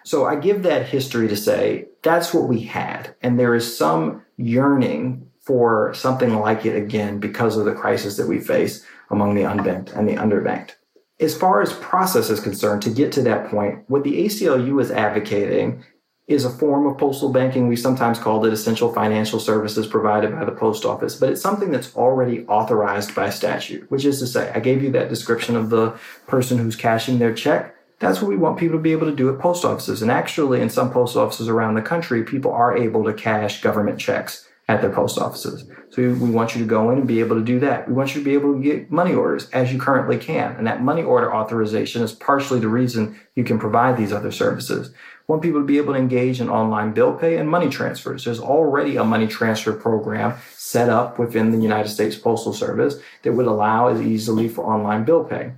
So 0.05 0.27
I 0.27 0.37
give 0.37 0.63
that 0.63 0.87
history 0.87 1.29
to 1.29 1.37
say 1.37 1.87
that's 2.03 2.35
what 2.35 2.49
we 2.49 2.61
had. 2.61 3.15
And 3.23 3.39
there 3.39 3.55
is 3.55 3.77
some 3.77 4.23
yearning 4.37 5.31
for 5.45 5.93
something 5.95 6.35
like 6.39 6.65
it 6.65 6.77
again 6.77 7.21
because 7.21 7.57
of 7.57 7.65
the 7.65 7.75
crisis 7.75 8.17
that 8.17 8.27
we 8.27 8.41
face 8.41 8.85
among 9.11 9.35
the 9.35 9.43
unbanked 9.43 9.95
and 9.95 10.09
the 10.09 10.15
underbanked. 10.15 10.73
As 11.21 11.37
far 11.37 11.61
as 11.63 11.73
process 11.75 12.31
is 12.31 12.41
concerned, 12.41 12.83
to 12.83 12.91
get 12.91 13.13
to 13.13 13.23
that 13.23 13.51
point, 13.51 13.85
what 13.89 14.03
the 14.03 14.25
ACLU 14.25 14.81
is 14.81 14.91
advocating 14.91 15.85
is 16.27 16.45
a 16.45 16.51
form 16.51 16.87
of 16.87 16.97
postal 16.97 17.31
banking. 17.31 17.69
We 17.69 17.77
sometimes 17.77 18.19
call 18.19 18.45
it 18.45 18.53
essential 18.53 18.93
financial 18.93 19.39
services 19.39 19.87
provided 19.87 20.33
by 20.33 20.45
the 20.45 20.53
post 20.53 20.85
office, 20.85 21.15
but 21.15 21.29
it's 21.29 21.43
something 21.43 21.71
that's 21.71 21.95
already 21.95 22.47
authorized 22.47 23.15
by 23.15 23.29
statute, 23.29 23.91
which 23.91 24.07
is 24.07 24.19
to 24.21 24.27
say, 24.27 24.51
I 24.55 24.61
gave 24.61 24.83
you 24.83 24.91
that 24.93 25.11
description 25.11 25.55
of 25.55 25.69
the 25.69 25.91
person 26.27 26.59
who's 26.59 26.77
cashing 26.77 27.19
their 27.19 27.35
check. 27.35 27.75
That's 28.01 28.21
what 28.21 28.29
we 28.29 28.37
want 28.37 28.59
people 28.59 28.79
to 28.79 28.83
be 28.83 28.93
able 28.93 29.09
to 29.09 29.15
do 29.15 29.33
at 29.33 29.39
post 29.39 29.65
offices. 29.65 30.03
And 30.03 30.11
actually, 30.11 30.63
in 30.63 30.71
some 30.71 30.91
post 30.91 31.17
offices 31.17 31.49
around 31.49 31.75
the 31.75 31.83
country, 31.83 32.25
people 32.25 32.51
are 32.51 32.77
able 32.77 33.05
to 33.05 33.13
cash 33.13 33.61
government 33.61 34.01
checks 34.01 34.49
at 34.67 34.81
their 34.81 34.91
post 34.91 35.19
offices. 35.19 35.69
So 35.91 36.03
we 36.03 36.31
want 36.31 36.55
you 36.55 36.63
to 36.63 36.67
go 36.67 36.91
in 36.91 36.99
and 36.99 37.07
be 37.07 37.21
able 37.21 37.37
to 37.37 37.45
do 37.45 37.61
that. 37.61 37.87
We 37.87 37.95
want 37.95 38.15
you 38.15 38.21
to 38.21 38.25
be 38.25 38.33
able 38.33 38.55
to 38.55 38.63
get 38.63 38.91
money 38.91 39.13
orders 39.13 39.51
as 39.51 39.73
you 39.73 39.79
currently 39.79 40.17
can. 40.17 40.57
And 40.57 40.67
that 40.67 40.83
money 40.83 41.03
order 41.03 41.35
authorization 41.35 42.03
is 42.03 42.13
partially 42.13 42.61
the 42.61 42.69
reason 42.69 43.21
you 43.35 43.45
can 43.45 43.59
provide 43.59 43.97
these 43.97 44.13
other 44.13 44.33
services. 44.33 44.89
We 44.89 45.33
want 45.33 45.43
people 45.43 45.61
to 45.61 45.67
be 45.67 45.77
able 45.77 45.93
to 45.93 45.99
engage 45.99 46.41
in 46.41 46.49
online 46.49 46.93
bill 46.93 47.15
pay 47.15 47.37
and 47.37 47.49
money 47.49 47.69
transfers. 47.69 48.25
There's 48.25 48.41
already 48.41 48.97
a 48.97 49.05
money 49.05 49.27
transfer 49.27 49.73
program 49.73 50.39
set 50.55 50.89
up 50.89 51.19
within 51.19 51.51
the 51.51 51.61
United 51.61 51.89
States 51.89 52.17
Postal 52.17 52.55
Service 52.55 52.97
that 53.23 53.33
would 53.33 53.47
allow 53.47 53.89
as 53.89 54.01
easily 54.01 54.49
for 54.49 54.65
online 54.65 55.05
bill 55.05 55.25
pay. 55.25 55.53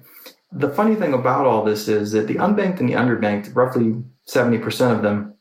The 0.53 0.71
funny 0.71 0.95
thing 0.97 1.15
about 1.15 1.47
all 1.47 1.65
this 1.65 1.87
is 1.87 2.13
that 2.13 2.27
the 2.27 2.37
unbanked 2.37 2.81
and 2.81 2.89
the 2.89 2.95
underbanked, 2.95 3.55
roughly 3.55 4.03
70% 4.29 4.95
of 4.95 5.03
them, 5.03 5.35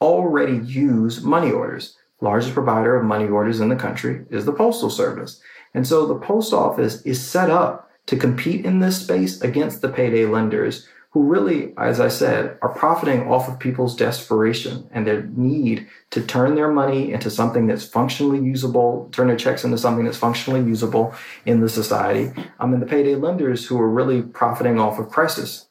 already 0.00 0.58
use 0.58 1.22
money 1.22 1.50
orders 1.50 1.96
largest 2.20 2.54
provider 2.54 2.96
of 2.96 3.04
money 3.04 3.28
orders 3.28 3.60
in 3.60 3.68
the 3.68 3.76
country 3.76 4.24
is 4.30 4.44
the 4.44 4.52
Postal 4.52 4.90
Service. 4.90 5.40
And 5.74 5.86
so 5.86 6.06
the 6.06 6.18
post 6.18 6.52
office 6.52 7.02
is 7.02 7.24
set 7.24 7.50
up 7.50 7.90
to 8.06 8.16
compete 8.16 8.64
in 8.64 8.80
this 8.80 9.02
space 9.02 9.40
against 9.40 9.80
the 9.80 9.88
payday 9.88 10.26
lenders 10.26 10.86
who 11.14 11.22
really, 11.22 11.72
as 11.78 12.00
I 12.00 12.08
said, 12.08 12.58
are 12.60 12.74
profiting 12.74 13.30
off 13.30 13.48
of 13.48 13.60
people's 13.60 13.94
desperation 13.94 14.88
and 14.90 15.06
their 15.06 15.22
need 15.36 15.86
to 16.10 16.20
turn 16.20 16.56
their 16.56 16.72
money 16.72 17.12
into 17.12 17.30
something 17.30 17.68
that's 17.68 17.86
functionally 17.86 18.40
usable, 18.44 19.08
turn 19.12 19.28
their 19.28 19.36
checks 19.36 19.62
into 19.62 19.78
something 19.78 20.04
that's 20.04 20.16
functionally 20.16 20.60
usable 20.60 21.14
in 21.46 21.60
the 21.60 21.68
society. 21.68 22.32
Um, 22.58 22.72
and 22.74 22.82
the 22.82 22.86
payday 22.86 23.14
lenders 23.14 23.64
who 23.64 23.80
are 23.80 23.88
really 23.88 24.22
profiting 24.22 24.80
off 24.80 24.98
of 24.98 25.08
crisis. 25.08 25.68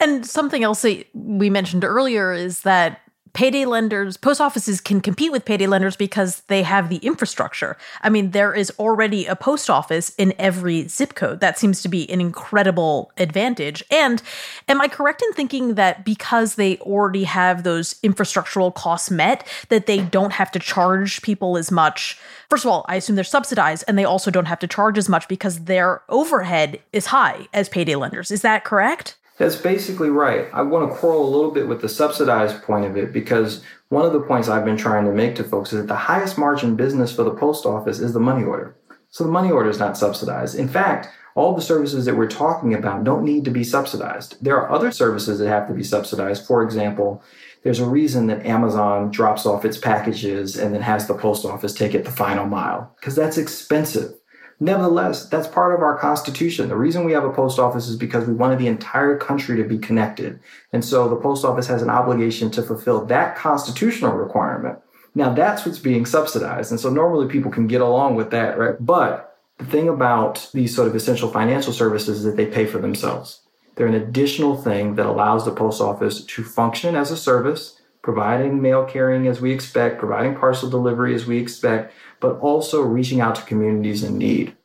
And 0.00 0.26
something 0.26 0.64
else 0.64 0.82
that 0.82 1.06
we 1.14 1.48
mentioned 1.48 1.84
earlier 1.84 2.32
is 2.32 2.62
that 2.62 3.01
payday 3.32 3.64
lenders, 3.64 4.16
post 4.16 4.40
offices 4.40 4.80
can 4.80 5.00
compete 5.00 5.32
with 5.32 5.44
payday 5.44 5.66
lenders 5.66 5.96
because 5.96 6.40
they 6.48 6.62
have 6.62 6.88
the 6.88 6.98
infrastructure. 6.98 7.76
I 8.02 8.10
mean, 8.10 8.32
there 8.32 8.54
is 8.54 8.70
already 8.78 9.26
a 9.26 9.34
post 9.34 9.70
office 9.70 10.14
in 10.16 10.34
every 10.38 10.88
zip 10.88 11.14
code. 11.14 11.40
That 11.40 11.58
seems 11.58 11.82
to 11.82 11.88
be 11.88 12.08
an 12.10 12.20
incredible 12.20 13.10
advantage. 13.16 13.82
And 13.90 14.22
am 14.68 14.80
I 14.80 14.88
correct 14.88 15.22
in 15.22 15.32
thinking 15.32 15.74
that 15.74 16.04
because 16.04 16.56
they 16.56 16.76
already 16.78 17.24
have 17.24 17.62
those 17.62 17.94
infrastructural 18.02 18.74
costs 18.74 19.10
met, 19.10 19.46
that 19.68 19.86
they 19.86 20.00
don't 20.00 20.32
have 20.32 20.50
to 20.52 20.58
charge 20.58 21.22
people 21.22 21.56
as 21.56 21.70
much? 21.70 22.18
First 22.50 22.64
of 22.64 22.70
all, 22.70 22.84
I 22.88 22.96
assume 22.96 23.16
they're 23.16 23.24
subsidized 23.24 23.84
and 23.88 23.96
they 23.96 24.04
also 24.04 24.30
don't 24.30 24.46
have 24.46 24.58
to 24.58 24.66
charge 24.66 24.98
as 24.98 25.08
much 25.08 25.26
because 25.26 25.64
their 25.64 26.02
overhead 26.08 26.80
is 26.92 27.06
high 27.06 27.48
as 27.54 27.68
payday 27.68 27.94
lenders. 27.94 28.30
Is 28.30 28.42
that 28.42 28.64
correct? 28.64 29.16
That's 29.38 29.56
basically 29.56 30.10
right. 30.10 30.48
I 30.52 30.62
want 30.62 30.90
to 30.90 30.96
quarrel 30.96 31.26
a 31.26 31.34
little 31.34 31.50
bit 31.50 31.66
with 31.66 31.80
the 31.80 31.88
subsidized 31.88 32.62
point 32.62 32.84
of 32.84 32.96
it 32.96 33.12
because 33.12 33.62
one 33.88 34.04
of 34.04 34.12
the 34.12 34.20
points 34.20 34.48
I've 34.48 34.64
been 34.64 34.76
trying 34.76 35.04
to 35.06 35.12
make 35.12 35.34
to 35.36 35.44
folks 35.44 35.72
is 35.72 35.80
that 35.80 35.88
the 35.88 35.96
highest 35.96 36.38
margin 36.38 36.76
business 36.76 37.14
for 37.14 37.24
the 37.24 37.34
post 37.34 37.66
office 37.66 37.98
is 37.98 38.12
the 38.12 38.20
money 38.20 38.44
order. 38.44 38.76
So 39.10 39.24
the 39.24 39.30
money 39.30 39.50
order 39.50 39.70
is 39.70 39.78
not 39.78 39.98
subsidized. 39.98 40.54
In 40.54 40.68
fact, 40.68 41.08
all 41.34 41.54
the 41.54 41.62
services 41.62 42.04
that 42.04 42.16
we're 42.16 42.28
talking 42.28 42.74
about 42.74 43.04
don't 43.04 43.24
need 43.24 43.44
to 43.46 43.50
be 43.50 43.64
subsidized. 43.64 44.36
There 44.42 44.56
are 44.56 44.70
other 44.70 44.90
services 44.90 45.38
that 45.38 45.48
have 45.48 45.66
to 45.68 45.74
be 45.74 45.82
subsidized. 45.82 46.46
For 46.46 46.62
example, 46.62 47.22
there's 47.62 47.80
a 47.80 47.88
reason 47.88 48.26
that 48.26 48.44
Amazon 48.44 49.10
drops 49.10 49.46
off 49.46 49.64
its 49.64 49.78
packages 49.78 50.56
and 50.58 50.74
then 50.74 50.82
has 50.82 51.06
the 51.06 51.14
post 51.14 51.44
office 51.44 51.72
take 51.72 51.94
it 51.94 52.04
the 52.04 52.10
final 52.10 52.46
mile 52.46 52.94
because 52.98 53.14
that's 53.14 53.38
expensive. 53.38 54.14
Nevertheless, 54.62 55.26
that's 55.26 55.48
part 55.48 55.74
of 55.74 55.80
our 55.80 55.98
Constitution. 55.98 56.68
The 56.68 56.76
reason 56.76 57.04
we 57.04 57.10
have 57.14 57.24
a 57.24 57.32
post 57.32 57.58
office 57.58 57.88
is 57.88 57.96
because 57.96 58.28
we 58.28 58.32
wanted 58.32 58.60
the 58.60 58.68
entire 58.68 59.18
country 59.18 59.56
to 59.56 59.64
be 59.64 59.76
connected. 59.76 60.38
And 60.72 60.84
so 60.84 61.08
the 61.08 61.16
post 61.16 61.44
office 61.44 61.66
has 61.66 61.82
an 61.82 61.90
obligation 61.90 62.48
to 62.52 62.62
fulfill 62.62 63.04
that 63.06 63.34
constitutional 63.34 64.12
requirement. 64.12 64.78
Now 65.16 65.34
that's 65.34 65.66
what's 65.66 65.80
being 65.80 66.06
subsidized. 66.06 66.70
And 66.70 66.78
so 66.78 66.90
normally 66.90 67.26
people 67.26 67.50
can 67.50 67.66
get 67.66 67.80
along 67.80 68.14
with 68.14 68.30
that, 68.30 68.56
right? 68.56 68.76
But 68.78 69.36
the 69.58 69.64
thing 69.64 69.88
about 69.88 70.48
these 70.54 70.76
sort 70.76 70.86
of 70.86 70.94
essential 70.94 71.28
financial 71.28 71.72
services 71.72 72.18
is 72.18 72.24
that 72.24 72.36
they 72.36 72.46
pay 72.46 72.64
for 72.64 72.78
themselves. 72.78 73.40
They're 73.74 73.88
an 73.88 73.94
additional 73.94 74.54
thing 74.54 74.94
that 74.94 75.06
allows 75.06 75.44
the 75.44 75.50
post 75.50 75.80
office 75.80 76.24
to 76.24 76.44
function 76.44 76.94
as 76.94 77.10
a 77.10 77.16
service, 77.16 77.80
providing 78.00 78.62
mail 78.62 78.84
carrying 78.84 79.26
as 79.26 79.40
we 79.40 79.50
expect, 79.50 79.98
providing 79.98 80.36
parcel 80.36 80.70
delivery 80.70 81.16
as 81.16 81.26
we 81.26 81.38
expect, 81.38 81.92
but 82.22 82.38
also 82.38 82.80
reaching 82.80 83.20
out 83.20 83.34
to 83.34 83.42
communities 83.42 84.02
in 84.02 84.16
need. 84.16 84.56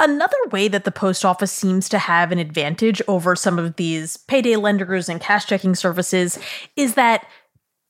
Another 0.00 0.36
way 0.50 0.68
that 0.68 0.84
the 0.84 0.90
post 0.90 1.24
office 1.24 1.52
seems 1.52 1.88
to 1.88 1.98
have 1.98 2.32
an 2.32 2.38
advantage 2.38 3.00
over 3.08 3.36
some 3.36 3.58
of 3.58 3.76
these 3.76 4.16
payday 4.16 4.56
lenders 4.56 5.08
and 5.08 5.20
cash 5.20 5.46
checking 5.46 5.74
services 5.74 6.38
is 6.74 6.94
that 6.94 7.26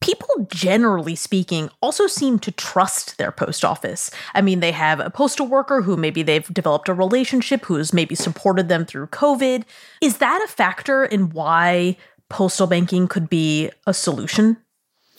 people, 0.00 0.46
generally 0.48 1.16
speaking, 1.16 1.68
also 1.80 2.06
seem 2.06 2.38
to 2.38 2.52
trust 2.52 3.18
their 3.18 3.32
post 3.32 3.64
office. 3.64 4.10
I 4.34 4.40
mean, 4.40 4.60
they 4.60 4.70
have 4.70 5.00
a 5.00 5.10
postal 5.10 5.48
worker 5.48 5.82
who 5.82 5.96
maybe 5.96 6.22
they've 6.22 6.46
developed 6.54 6.88
a 6.88 6.94
relationship 6.94 7.64
who's 7.64 7.92
maybe 7.92 8.14
supported 8.14 8.68
them 8.68 8.84
through 8.84 9.08
COVID. 9.08 9.64
Is 10.00 10.18
that 10.18 10.44
a 10.44 10.52
factor 10.52 11.04
in 11.04 11.30
why 11.30 11.96
postal 12.28 12.68
banking 12.68 13.08
could 13.08 13.28
be 13.28 13.70
a 13.86 13.94
solution? 13.94 14.58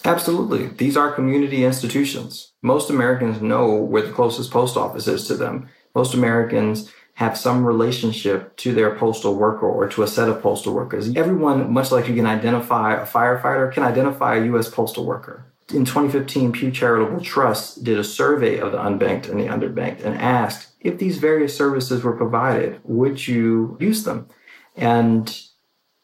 Absolutely. 0.07 0.67
These 0.67 0.95
are 0.95 1.11
community 1.11 1.65
institutions. 1.65 2.53
Most 2.61 2.89
Americans 2.89 3.41
know 3.41 3.75
where 3.75 4.01
the 4.01 4.13
closest 4.13 4.51
post 4.51 4.77
office 4.77 5.07
is 5.07 5.27
to 5.27 5.35
them. 5.35 5.69
Most 5.93 6.13
Americans 6.13 6.91
have 7.15 7.37
some 7.37 7.65
relationship 7.65 8.55
to 8.57 8.73
their 8.73 8.95
postal 8.95 9.35
worker 9.35 9.67
or 9.67 9.89
to 9.89 10.03
a 10.03 10.07
set 10.07 10.29
of 10.29 10.41
postal 10.41 10.73
workers. 10.73 11.13
Everyone, 11.15 11.73
much 11.73 11.91
like 11.91 12.07
you 12.07 12.15
can 12.15 12.27
identify 12.27 12.93
a 12.93 13.05
firefighter, 13.05 13.73
can 13.73 13.83
identify 13.83 14.35
a 14.35 14.45
U.S. 14.45 14.69
postal 14.69 15.03
worker. 15.03 15.51
In 15.73 15.83
2015, 15.83 16.53
Pew 16.53 16.71
Charitable 16.71 17.19
Trust 17.19 17.83
did 17.83 17.99
a 17.99 18.03
survey 18.03 18.59
of 18.59 18.71
the 18.71 18.77
unbanked 18.77 19.27
and 19.29 19.39
the 19.39 19.47
underbanked 19.47 20.05
and 20.05 20.17
asked 20.17 20.69
if 20.79 20.99
these 20.99 21.17
various 21.17 21.57
services 21.57 22.03
were 22.03 22.15
provided, 22.15 22.79
would 22.83 23.27
you 23.27 23.75
use 23.79 24.05
them? 24.05 24.29
And 24.75 25.37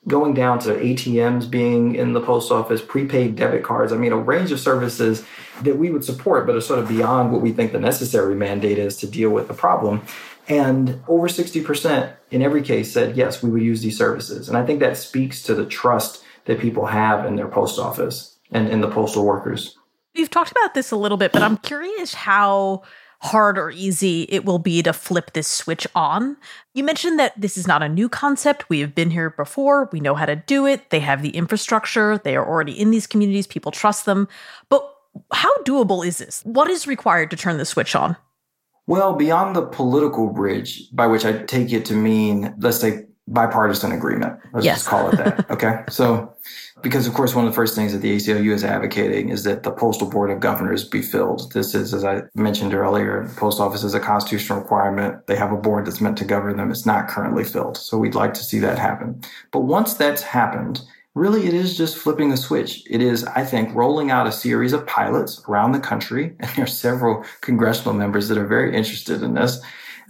going 0.07 0.33
down 0.33 0.59
to 0.59 0.73
ATMs 0.73 1.49
being 1.49 1.95
in 1.95 2.13
the 2.13 2.21
post 2.21 2.51
office, 2.51 2.81
prepaid 2.81 3.35
debit 3.35 3.63
cards. 3.63 3.93
I 3.93 3.97
mean, 3.97 4.11
a 4.11 4.17
range 4.17 4.51
of 4.51 4.59
services 4.59 5.25
that 5.61 5.77
we 5.77 5.89
would 5.89 6.03
support, 6.03 6.45
but 6.45 6.55
are 6.55 6.61
sort 6.61 6.79
of 6.79 6.87
beyond 6.87 7.31
what 7.31 7.41
we 7.41 7.51
think 7.51 7.71
the 7.71 7.79
necessary 7.79 8.35
mandate 8.35 8.77
is 8.77 8.97
to 8.97 9.07
deal 9.07 9.29
with 9.29 9.47
the 9.47 9.53
problem. 9.53 10.01
And 10.49 11.01
over 11.07 11.27
60% 11.27 12.13
in 12.31 12.41
every 12.41 12.61
case 12.61 12.91
said, 12.91 13.15
yes, 13.15 13.41
we 13.41 13.49
would 13.49 13.61
use 13.61 13.81
these 13.81 13.97
services. 13.97 14.49
And 14.49 14.57
I 14.57 14.65
think 14.65 14.81
that 14.81 14.97
speaks 14.97 15.41
to 15.43 15.55
the 15.55 15.65
trust 15.65 16.23
that 16.45 16.59
people 16.59 16.87
have 16.87 17.25
in 17.25 17.37
their 17.37 17.47
post 17.47 17.79
office 17.79 18.37
and 18.51 18.67
in 18.67 18.81
the 18.81 18.89
postal 18.89 19.25
workers. 19.25 19.77
We've 20.15 20.29
talked 20.29 20.51
about 20.51 20.73
this 20.73 20.91
a 20.91 20.97
little 20.97 21.17
bit, 21.17 21.31
but 21.31 21.41
I'm 21.41 21.57
curious 21.57 22.13
how 22.13 22.83
hard 23.23 23.57
or 23.57 23.71
easy 23.71 24.23
it 24.29 24.43
will 24.43 24.59
be 24.59 24.83
to 24.83 24.91
flip 24.91 25.31
this 25.33 25.47
switch 25.47 25.87
on. 25.95 26.35
You 26.73 26.83
mentioned 26.83 27.17
that 27.19 27.39
this 27.39 27.57
is 27.57 27.67
not 27.67 27.81
a 27.81 27.87
new 27.87 28.09
concept. 28.09 28.69
We 28.69 28.81
have 28.81 28.93
been 28.93 29.11
here 29.11 29.29
before. 29.29 29.89
We 29.93 30.01
know 30.01 30.13
how 30.13 30.25
to 30.25 30.35
do 30.35 30.65
it. 30.65 30.89
They 30.89 30.99
have 30.99 31.21
the 31.21 31.29
infrastructure. 31.29 32.17
They 32.17 32.35
are 32.35 32.45
already 32.45 32.77
in 32.79 32.91
these 32.91 33.07
communities. 33.07 33.47
People 33.47 33.71
trust 33.71 34.05
them. 34.05 34.27
But 34.67 34.87
how 35.31 35.55
doable 35.59 36.05
is 36.05 36.17
this? 36.17 36.41
What 36.43 36.69
is 36.69 36.85
required 36.85 37.31
to 37.31 37.37
turn 37.37 37.57
the 37.57 37.65
switch 37.65 37.95
on? 37.95 38.17
Well, 38.87 39.13
beyond 39.13 39.55
the 39.55 39.65
political 39.65 40.27
bridge, 40.27 40.89
by 40.91 41.07
which 41.07 41.23
I 41.23 41.43
take 41.43 41.71
it 41.71 41.85
to 41.85 41.93
mean, 41.93 42.53
let's 42.59 42.79
say, 42.79 43.05
bipartisan 43.27 43.93
agreement. 43.93 44.37
Let's 44.51 44.65
yes. 44.65 44.77
just 44.79 44.87
call 44.87 45.09
it 45.09 45.17
that. 45.17 45.49
Okay. 45.49 45.83
so, 45.89 46.33
because 46.83 47.07
of 47.07 47.13
course, 47.13 47.33
one 47.33 47.45
of 47.45 47.51
the 47.51 47.55
first 47.55 47.75
things 47.75 47.93
that 47.93 47.99
the 47.99 48.15
ACLU 48.15 48.51
is 48.51 48.63
advocating 48.63 49.29
is 49.29 49.45
that 49.45 49.63
the 49.63 49.71
Postal 49.71 50.09
Board 50.09 50.29
of 50.29 50.41
Governors 50.41 50.87
be 50.87 51.01
filled. 51.01 51.51
This 51.53 51.73
is, 51.73 51.93
as 51.93 52.03
I 52.03 52.23
mentioned 52.35 52.73
earlier, 52.73 53.25
the 53.25 53.35
post 53.35 53.61
office 53.61 53.83
is 53.83 53.93
a 53.93 54.01
constitutional 54.01 54.59
requirement. 54.59 55.25
They 55.25 55.37
have 55.37 55.53
a 55.53 55.57
board 55.57 55.85
that's 55.85 56.01
meant 56.01 56.17
to 56.17 56.25
govern 56.25 56.57
them. 56.57 56.69
It's 56.69 56.85
not 56.85 57.07
currently 57.07 57.45
filled. 57.45 57.77
So 57.77 57.97
we'd 57.97 58.15
like 58.15 58.33
to 58.35 58.43
see 58.43 58.59
that 58.59 58.77
happen. 58.77 59.21
But 59.51 59.61
once 59.61 59.93
that's 59.93 60.23
happened, 60.23 60.81
really 61.15 61.47
it 61.47 61.53
is 61.53 61.77
just 61.77 61.97
flipping 61.97 62.33
a 62.33 62.37
switch. 62.37 62.83
It 62.89 63.01
is, 63.01 63.23
I 63.23 63.45
think, 63.45 63.73
rolling 63.73 64.11
out 64.11 64.27
a 64.27 64.31
series 64.31 64.73
of 64.73 64.85
pilots 64.85 65.41
around 65.47 65.71
the 65.71 65.79
country. 65.79 66.35
And 66.39 66.51
there 66.51 66.65
are 66.65 66.67
several 66.67 67.23
congressional 67.39 67.93
members 67.93 68.27
that 68.27 68.37
are 68.37 68.47
very 68.47 68.75
interested 68.75 69.23
in 69.23 69.35
this 69.35 69.61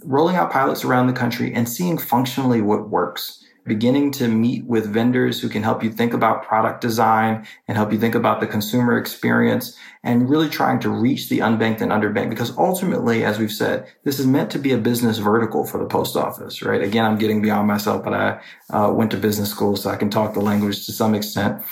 rolling 0.02 0.36
out 0.36 0.50
pilots 0.50 0.84
around 0.84 1.06
the 1.06 1.12
country 1.12 1.54
and 1.54 1.68
seeing 1.68 1.96
functionally 1.96 2.60
what 2.60 2.90
works 2.90 3.43
beginning 3.64 4.10
to 4.12 4.28
meet 4.28 4.64
with 4.66 4.92
vendors 4.92 5.40
who 5.40 5.48
can 5.48 5.62
help 5.62 5.82
you 5.82 5.90
think 5.90 6.12
about 6.12 6.44
product 6.44 6.80
design 6.80 7.46
and 7.66 7.76
help 7.76 7.92
you 7.92 7.98
think 7.98 8.14
about 8.14 8.40
the 8.40 8.46
consumer 8.46 8.98
experience 8.98 9.76
and 10.02 10.28
really 10.28 10.48
trying 10.48 10.78
to 10.80 10.90
reach 10.90 11.28
the 11.28 11.38
unbanked 11.38 11.80
and 11.80 11.90
underbanked. 11.90 12.30
Because 12.30 12.56
ultimately 12.58 13.24
as 13.24 13.38
we've 13.38 13.52
said 13.52 13.86
this 14.04 14.18
is 14.18 14.26
meant 14.26 14.50
to 14.50 14.58
be 14.58 14.72
a 14.72 14.78
business 14.78 15.18
vertical 15.18 15.64
for 15.66 15.78
the 15.78 15.86
post 15.86 16.16
office 16.16 16.62
right? 16.62 16.82
Again 16.82 17.04
i'm 17.04 17.18
getting 17.18 17.42
beyond 17.42 17.66
myself 17.66 18.04
but 18.04 18.14
i 18.14 18.40
uh, 18.70 18.92
went 18.92 19.10
to 19.10 19.16
business 19.16 19.50
school 19.50 19.76
so 19.76 19.90
i 19.90 19.96
can 19.96 20.10
talk 20.10 20.34
the 20.34 20.40
language 20.40 20.84
to 20.86 20.92
some 20.92 21.14
extent 21.14 21.62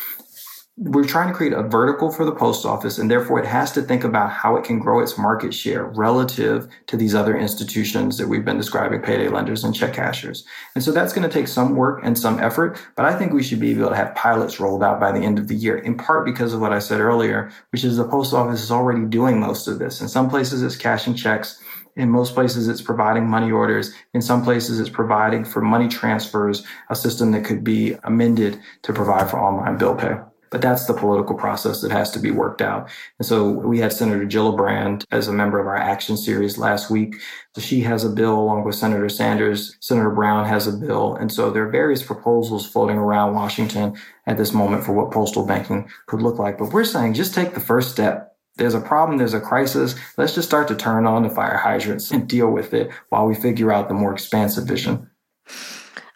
we're 0.78 1.04
trying 1.04 1.28
to 1.28 1.34
create 1.34 1.52
a 1.52 1.62
vertical 1.62 2.10
for 2.10 2.24
the 2.24 2.34
post 2.34 2.64
office 2.64 2.96
and 2.96 3.10
therefore 3.10 3.38
it 3.38 3.44
has 3.44 3.72
to 3.72 3.82
think 3.82 4.04
about 4.04 4.30
how 4.30 4.56
it 4.56 4.64
can 4.64 4.78
grow 4.78 5.00
its 5.00 5.18
market 5.18 5.52
share 5.52 5.84
relative 5.84 6.66
to 6.86 6.96
these 6.96 7.14
other 7.14 7.36
institutions 7.36 8.16
that 8.16 8.26
we've 8.26 8.46
been 8.46 8.56
describing 8.56 9.02
payday 9.02 9.28
lenders 9.28 9.64
and 9.64 9.74
check 9.74 9.92
cashers 9.92 10.46
and 10.74 10.82
so 10.82 10.90
that's 10.90 11.12
going 11.12 11.28
to 11.28 11.32
take 11.32 11.46
some 11.46 11.76
work 11.76 12.00
and 12.02 12.18
some 12.18 12.40
effort 12.40 12.80
but 12.96 13.04
i 13.04 13.14
think 13.14 13.34
we 13.34 13.42
should 13.42 13.60
be 13.60 13.72
able 13.72 13.90
to 13.90 13.94
have 13.94 14.14
pilots 14.14 14.58
rolled 14.60 14.82
out 14.82 14.98
by 14.98 15.12
the 15.12 15.20
end 15.20 15.38
of 15.38 15.46
the 15.46 15.54
year 15.54 15.76
in 15.76 15.94
part 15.94 16.24
because 16.24 16.54
of 16.54 16.60
what 16.62 16.72
i 16.72 16.78
said 16.78 17.00
earlier 17.00 17.52
which 17.70 17.84
is 17.84 17.98
the 17.98 18.08
post 18.08 18.32
office 18.32 18.62
is 18.62 18.70
already 18.70 19.04
doing 19.04 19.38
most 19.38 19.68
of 19.68 19.78
this 19.78 20.00
in 20.00 20.08
some 20.08 20.30
places 20.30 20.62
it's 20.62 20.76
cashing 20.76 21.14
checks 21.14 21.62
in 21.94 22.08
most 22.08 22.32
places, 22.32 22.68
it's 22.68 22.80
providing 22.80 23.28
money 23.28 23.52
orders. 23.52 23.92
In 24.14 24.22
some 24.22 24.42
places, 24.42 24.80
it's 24.80 24.88
providing 24.88 25.44
for 25.44 25.60
money 25.60 25.88
transfers, 25.88 26.64
a 26.88 26.96
system 26.96 27.32
that 27.32 27.44
could 27.44 27.62
be 27.62 27.96
amended 28.04 28.58
to 28.84 28.94
provide 28.94 29.28
for 29.28 29.38
online 29.38 29.76
bill 29.76 29.94
pay. 29.94 30.14
But 30.52 30.60
that's 30.60 30.84
the 30.84 30.92
political 30.92 31.34
process 31.34 31.80
that 31.80 31.90
has 31.90 32.10
to 32.10 32.18
be 32.18 32.30
worked 32.30 32.60
out. 32.60 32.90
And 33.18 33.26
so 33.26 33.48
we 33.48 33.78
had 33.78 33.90
Senator 33.90 34.26
Gillibrand 34.26 35.06
as 35.10 35.26
a 35.26 35.32
member 35.32 35.58
of 35.58 35.66
our 35.66 35.78
action 35.78 36.18
series 36.18 36.58
last 36.58 36.90
week. 36.90 37.16
So 37.54 37.62
she 37.62 37.80
has 37.80 38.04
a 38.04 38.10
bill 38.10 38.38
along 38.38 38.64
with 38.64 38.74
Senator 38.74 39.08
Sanders. 39.08 39.78
Senator 39.80 40.10
Brown 40.10 40.44
has 40.44 40.66
a 40.66 40.72
bill. 40.72 41.16
And 41.16 41.32
so 41.32 41.50
there 41.50 41.66
are 41.66 41.70
various 41.70 42.02
proposals 42.02 42.66
floating 42.66 42.98
around 42.98 43.34
Washington 43.34 43.96
at 44.26 44.36
this 44.36 44.52
moment 44.52 44.84
for 44.84 44.92
what 44.92 45.10
postal 45.10 45.46
banking 45.46 45.88
could 46.06 46.20
look 46.20 46.38
like. 46.38 46.58
But 46.58 46.74
we're 46.74 46.84
saying 46.84 47.14
just 47.14 47.34
take 47.34 47.54
the 47.54 47.60
first 47.60 47.90
step. 47.90 48.36
There's 48.56 48.74
a 48.74 48.80
problem. 48.80 49.16
There's 49.16 49.32
a 49.32 49.40
crisis. 49.40 49.94
Let's 50.18 50.34
just 50.34 50.48
start 50.48 50.68
to 50.68 50.76
turn 50.76 51.06
on 51.06 51.22
the 51.22 51.30
fire 51.30 51.56
hydrants 51.56 52.10
and 52.10 52.28
deal 52.28 52.50
with 52.50 52.74
it 52.74 52.90
while 53.08 53.26
we 53.26 53.34
figure 53.34 53.72
out 53.72 53.88
the 53.88 53.94
more 53.94 54.12
expansive 54.12 54.66
vision. 54.66 55.08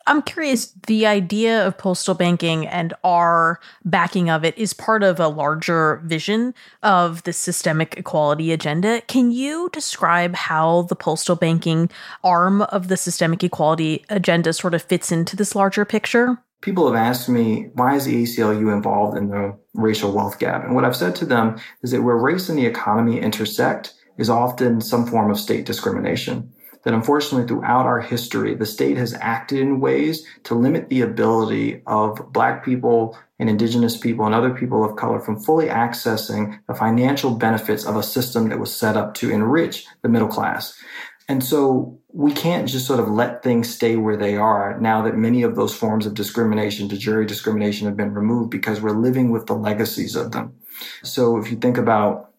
I'm 0.09 0.23
curious, 0.23 0.73
the 0.87 1.05
idea 1.07 1.67
of 1.67 1.79
postal 1.79 2.15
banking 2.15 2.67
and 2.67 2.95
our 3.03 3.59
backing 3.85 4.31
of 4.31 4.45
it 4.45 4.57
is 4.57 4.73
part 4.73 5.03
of 5.03 5.19
a 5.19 5.27
larger 5.27 6.01
vision 6.05 6.55
of 6.85 7.25
the 7.25 7.33
systemic 7.33 7.97
equality 7.97 8.53
agenda. 8.53 9.01
Can 9.09 9.33
you 9.33 9.69
describe 9.73 10.37
how 10.37 10.83
the 10.83 10.95
postal 10.95 11.35
banking 11.35 11.91
arm 12.23 12.63
of 12.63 12.87
the 12.87 12.97
systemic 12.97 13.43
equality 13.43 14.05
agenda 14.09 14.53
sort 14.53 14.75
of 14.75 14.83
fits 14.83 15.11
into 15.11 15.35
this 15.35 15.57
larger 15.57 15.85
picture? 15.85 16.39
People 16.61 16.87
have 16.87 16.97
asked 16.97 17.29
me, 17.29 17.71
why 17.75 17.97
is 17.97 18.05
the 18.05 18.23
ACLU 18.23 18.73
involved 18.73 19.19
in 19.19 19.29
the 19.29 19.59
racial 19.75 20.13
wealth 20.13 20.39
gap? 20.39 20.65
And 20.65 20.75
what 20.75 20.85
I've 20.85 20.97
said 20.97 21.17
to 21.17 21.27
them 21.27 21.59
is 21.83 21.91
that 21.91 22.03
where 22.03 22.17
race 22.17 22.49
and 22.49 22.57
the 22.57 22.67
economy 22.67 23.21
intersect 23.21 23.95
is 24.19 24.31
often 24.31 24.81
some 24.81 25.05
form 25.05 25.31
of 25.31 25.39
state 25.39 25.67
discrimination 25.67 26.53
that 26.87 26.95
unfortunately 26.95 27.49
throughout 27.49 27.85
our 27.85 28.01
history, 28.01 28.55
the 28.55 28.65
state 28.65 28.97
has 28.97 29.13
acted 29.15 29.59
in 29.59 29.81
ways 29.81 30.25
to 30.45 30.55
limit 30.55 30.89
the 30.89 31.01
ability 31.01 31.83
of 31.89 32.33
black 32.33 32.65
people 32.65 33.19
and 33.41 33.51
indigenous 33.51 33.97
people 33.97 34.25
and 34.25 34.33
other 34.33 34.55
people 34.55 34.85
of 34.85 34.95
color 34.95 35.19
from 35.19 35.37
fully 35.37 35.67
accessing 35.67 36.61
the 36.69 36.75
financial 36.75 37.35
benefits 37.35 37.85
of 37.85 37.97
a 37.97 38.05
system 38.05 38.51
that 38.51 38.61
was 38.61 38.73
set 38.73 38.97
up 38.97 39.15
to 39.15 39.33
enrich 39.33 39.85
the 40.03 40.09
middle 40.09 40.29
class. 40.29 40.81
And 41.29 41.43
so 41.43 41.99
we 42.13 42.31
can't 42.31 42.69
just 42.69 42.87
sort 42.87 43.01
of 43.01 43.09
let 43.09 43.43
things 43.43 43.69
stay 43.69 43.97
where 43.97 44.17
they 44.17 44.37
are 44.37 44.79
now 44.81 45.03
that 45.03 45.17
many 45.17 45.43
of 45.43 45.57
those 45.57 45.75
forms 45.75 46.07
of 46.07 46.15
discrimination 46.15 46.87
de 46.87 46.97
jure 46.97 47.25
discrimination 47.25 47.89
have 47.89 47.97
been 47.97 48.15
removed 48.15 48.51
because 48.51 48.81
we're 48.81 48.91
living 48.91 49.33
with 49.33 49.47
the 49.47 49.55
legacies 49.55 50.15
of 50.15 50.31
them. 50.31 50.55
So 51.03 51.37
if 51.37 51.51
you 51.51 51.57
think 51.57 51.79
about 51.79 52.31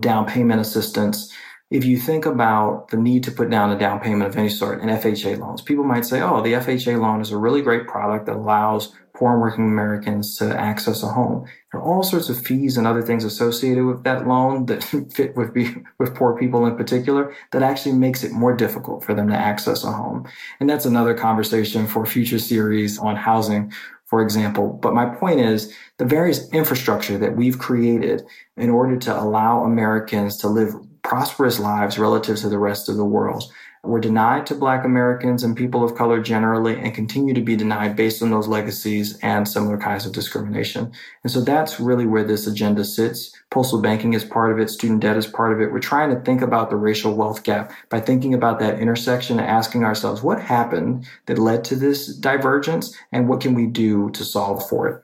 down 0.00 0.26
payment 0.26 0.60
assistance, 0.60 1.32
if 1.74 1.84
you 1.84 1.98
think 1.98 2.24
about 2.24 2.86
the 2.90 2.96
need 2.96 3.24
to 3.24 3.32
put 3.32 3.50
down 3.50 3.72
a 3.72 3.76
down 3.76 3.98
payment 3.98 4.22
of 4.30 4.36
any 4.36 4.48
sort 4.48 4.80
in 4.80 4.88
FHA 4.88 5.40
loans, 5.40 5.60
people 5.60 5.82
might 5.82 6.06
say, 6.06 6.20
oh, 6.20 6.40
the 6.40 6.52
FHA 6.52 7.00
loan 7.00 7.20
is 7.20 7.32
a 7.32 7.36
really 7.36 7.62
great 7.62 7.88
product 7.88 8.26
that 8.26 8.36
allows 8.36 8.94
poor 9.12 9.32
and 9.32 9.40
working 9.40 9.64
Americans 9.64 10.36
to 10.36 10.56
access 10.56 11.02
a 11.02 11.08
home. 11.08 11.44
There 11.72 11.80
are 11.80 11.84
all 11.84 12.04
sorts 12.04 12.28
of 12.28 12.38
fees 12.38 12.76
and 12.76 12.86
other 12.86 13.02
things 13.02 13.24
associated 13.24 13.84
with 13.86 14.04
that 14.04 14.28
loan 14.28 14.66
that 14.66 14.84
fit 15.12 15.36
with, 15.36 15.50
with 15.98 16.14
poor 16.14 16.38
people 16.38 16.64
in 16.64 16.76
particular 16.76 17.34
that 17.50 17.64
actually 17.64 17.96
makes 17.96 18.22
it 18.22 18.30
more 18.30 18.54
difficult 18.54 19.02
for 19.02 19.12
them 19.12 19.28
to 19.30 19.36
access 19.36 19.82
a 19.82 19.90
home. 19.90 20.28
And 20.60 20.70
that's 20.70 20.86
another 20.86 21.12
conversation 21.12 21.88
for 21.88 22.06
future 22.06 22.38
series 22.38 23.00
on 23.00 23.16
housing 23.16 23.72
for 24.06 24.22
example. 24.22 24.78
But 24.80 24.94
my 24.94 25.06
point 25.06 25.40
is 25.40 25.74
the 25.96 26.04
various 26.04 26.48
infrastructure 26.52 27.18
that 27.18 27.34
we've 27.34 27.58
created 27.58 28.22
in 28.56 28.70
order 28.70 28.96
to 28.96 29.20
allow 29.20 29.64
Americans 29.64 30.36
to 30.36 30.48
live 30.48 30.74
prosperous 31.04 31.60
lives 31.60 31.98
relative 31.98 32.36
to 32.38 32.48
the 32.48 32.58
rest 32.58 32.88
of 32.88 32.96
the 32.96 33.04
world 33.04 33.52
were 33.84 34.00
denied 34.00 34.46
to 34.46 34.54
Black 34.54 34.84
Americans 34.84 35.44
and 35.44 35.56
people 35.56 35.84
of 35.84 35.94
color 35.94 36.20
generally 36.20 36.78
and 36.78 36.94
continue 36.94 37.34
to 37.34 37.42
be 37.42 37.54
denied 37.54 37.94
based 37.94 38.22
on 38.22 38.30
those 38.30 38.48
legacies 38.48 39.18
and 39.18 39.46
similar 39.46 39.76
kinds 39.76 40.06
of 40.06 40.12
discrimination. 40.12 40.90
And 41.22 41.30
so 41.30 41.42
that's 41.42 41.78
really 41.78 42.06
where 42.06 42.24
this 42.24 42.46
agenda 42.46 42.84
sits. 42.84 43.34
Postal 43.50 43.82
banking 43.82 44.14
is 44.14 44.24
part 44.24 44.52
of 44.52 44.58
it. 44.58 44.70
Student 44.70 45.00
debt 45.00 45.18
is 45.18 45.26
part 45.26 45.52
of 45.52 45.60
it. 45.60 45.70
We're 45.70 45.80
trying 45.80 46.14
to 46.14 46.20
think 46.22 46.40
about 46.40 46.70
the 46.70 46.76
racial 46.76 47.14
wealth 47.14 47.42
gap 47.42 47.72
by 47.90 48.00
thinking 48.00 48.32
about 48.32 48.58
that 48.60 48.80
intersection 48.80 49.38
and 49.38 49.46
asking 49.46 49.84
ourselves 49.84 50.22
what 50.22 50.40
happened 50.40 51.06
that 51.26 51.38
led 51.38 51.64
to 51.64 51.76
this 51.76 52.06
divergence 52.06 52.96
and 53.12 53.28
what 53.28 53.42
can 53.42 53.54
we 53.54 53.66
do 53.66 54.10
to 54.12 54.24
solve 54.24 54.66
for 54.68 54.88
it 54.88 55.02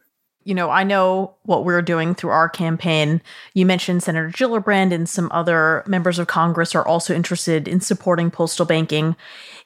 you 0.51 0.55
know, 0.55 0.69
I 0.69 0.83
know 0.83 1.37
what 1.45 1.65
we're 1.65 1.81
doing 1.81 2.13
through 2.13 2.31
our 2.31 2.49
campaign. 2.49 3.23
You 3.55 3.65
mentioned 3.65 4.03
Senator 4.03 4.31
Gillibrand 4.31 4.93
and 4.93 5.09
some 5.09 5.31
other 5.33 5.85
members 5.87 6.19
of 6.19 6.27
Congress 6.27 6.75
are 6.75 6.87
also 6.87 7.15
interested 7.15 7.69
in 7.69 7.81
supporting 7.81 8.33
postal 8.33 8.67
banking. 8.67 9.15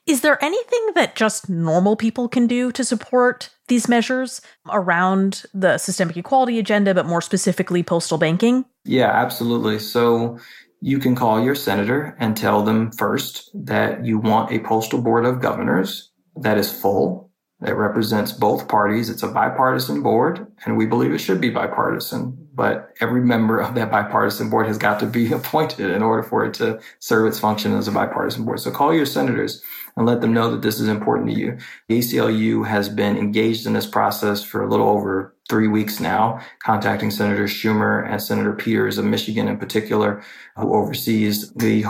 Is 0.07 0.21
there 0.21 0.43
anything 0.45 0.91
that 0.95 1.17
just 1.17 1.49
normal 1.49 1.97
people 1.97 2.29
can 2.29 2.47
do 2.47 2.71
to 2.73 2.85
support 2.85 3.49
these 3.69 3.89
measures 3.89 4.43
around 4.71 5.45
the 5.55 5.79
systemic 5.79 6.19
equality 6.19 6.59
agenda, 6.59 6.93
but 6.95 7.07
more 7.07 7.23
specifically 7.23 7.83
postal 7.83 8.19
banking? 8.19 8.67
Yeah, 8.85 9.11
absolutely. 9.11 9.79
So 9.79 10.39
you 10.83 10.99
can 10.99 11.17
call 11.17 11.43
your 11.43 11.55
senator 11.55 12.15
and 12.21 12.37
tell 12.37 12.63
them 12.63 12.93
first 12.93 13.51
that 13.55 14.05
you 14.05 14.19
want 14.19 14.53
a 14.53 14.59
postal 14.59 15.01
board 15.01 15.25
of 15.25 15.41
governors 15.41 16.11
that 16.37 16.59
is 16.59 16.71
full 16.71 17.24
that 17.65 17.77
represents 17.77 18.31
both 18.31 18.69
parties. 18.69 19.09
It's 19.09 19.23
a 19.23 19.29
bipartisan 19.29 20.03
board, 20.03 20.47
and 20.65 20.77
we 20.77 20.85
believe 20.85 21.13
it 21.13 21.19
should 21.19 21.41
be 21.41 21.49
bipartisan. 21.49 22.49
But 22.55 22.91
every 23.01 23.23
member 23.23 23.59
of 23.59 23.75
that 23.75 23.91
bipartisan 23.91 24.51
board 24.51 24.67
has 24.67 24.77
got 24.77 25.01
to 25.01 25.07
be 25.07 25.33
appointed 25.33 25.91
in 25.91 26.03
order 26.03 26.23
for 26.23 26.45
it 26.45 26.55
to 26.55 26.81
serve 26.99 27.27
its 27.27 27.41
function 27.41 27.75
as 27.75 27.89
a 27.89 27.93
bipartisan 27.93 28.45
board. 28.45 28.61
So 28.61 28.71
call 28.71 28.95
your 28.95 29.07
senators 29.07 29.63
and 29.97 30.07
let 30.07 30.21
them 30.21 30.35
know 30.35 30.51
that 30.51 30.63
this 30.63 30.79
is 30.79 30.89
important 30.89 31.31
to 31.31 31.41
you. 31.41 31.57
The 31.89 32.01
ACLU 32.01 32.67
has 32.67 32.89
been 32.89 33.17
engaged 33.17 33.67
in 33.67 33.73
this 33.73 33.87
process 33.87 34.43
for 34.43 34.63
a 34.63 34.69
little 34.69 34.89
over 34.89 35.35
three 35.49 35.69
weeks 35.69 36.01
now, 36.01 36.41
contacting 36.63 37.11
Senator 37.11 37.45
Schumer 37.45 38.07
and 38.11 38.21
Senator 38.21 38.53
Peters 38.53 38.99
of 38.99 39.05
Michigan 39.05 39.49
in 39.49 39.59
particular, 39.59 40.23
who 40.57 40.75
oversees 40.75 41.51
the 41.53 41.85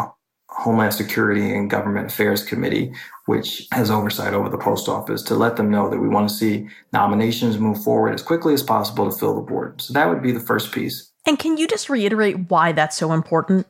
Homeland 0.48 0.94
Security 0.94 1.54
and 1.54 1.70
Government 1.70 2.06
Affairs 2.06 2.42
Committee, 2.42 2.92
which 3.26 3.66
has 3.72 3.90
oversight 3.90 4.34
over 4.34 4.48
the 4.48 4.58
post 4.58 4.88
office, 4.88 5.22
to 5.22 5.34
let 5.34 5.56
them 5.56 5.70
know 5.70 5.90
that 5.90 5.98
we 5.98 6.08
want 6.08 6.28
to 6.28 6.34
see 6.34 6.68
nominations 6.92 7.58
move 7.58 7.82
forward 7.82 8.14
as 8.14 8.22
quickly 8.22 8.54
as 8.54 8.62
possible 8.62 9.10
to 9.10 9.16
fill 9.16 9.34
the 9.34 9.40
board. 9.40 9.80
So 9.80 9.92
that 9.94 10.08
would 10.08 10.22
be 10.22 10.32
the 10.32 10.40
first 10.40 10.72
piece. 10.72 11.10
And 11.26 11.38
can 11.38 11.56
you 11.56 11.66
just 11.66 11.88
reiterate 11.88 12.50
why 12.50 12.72
that's 12.72 12.96
so 12.96 13.12
important? 13.12 13.66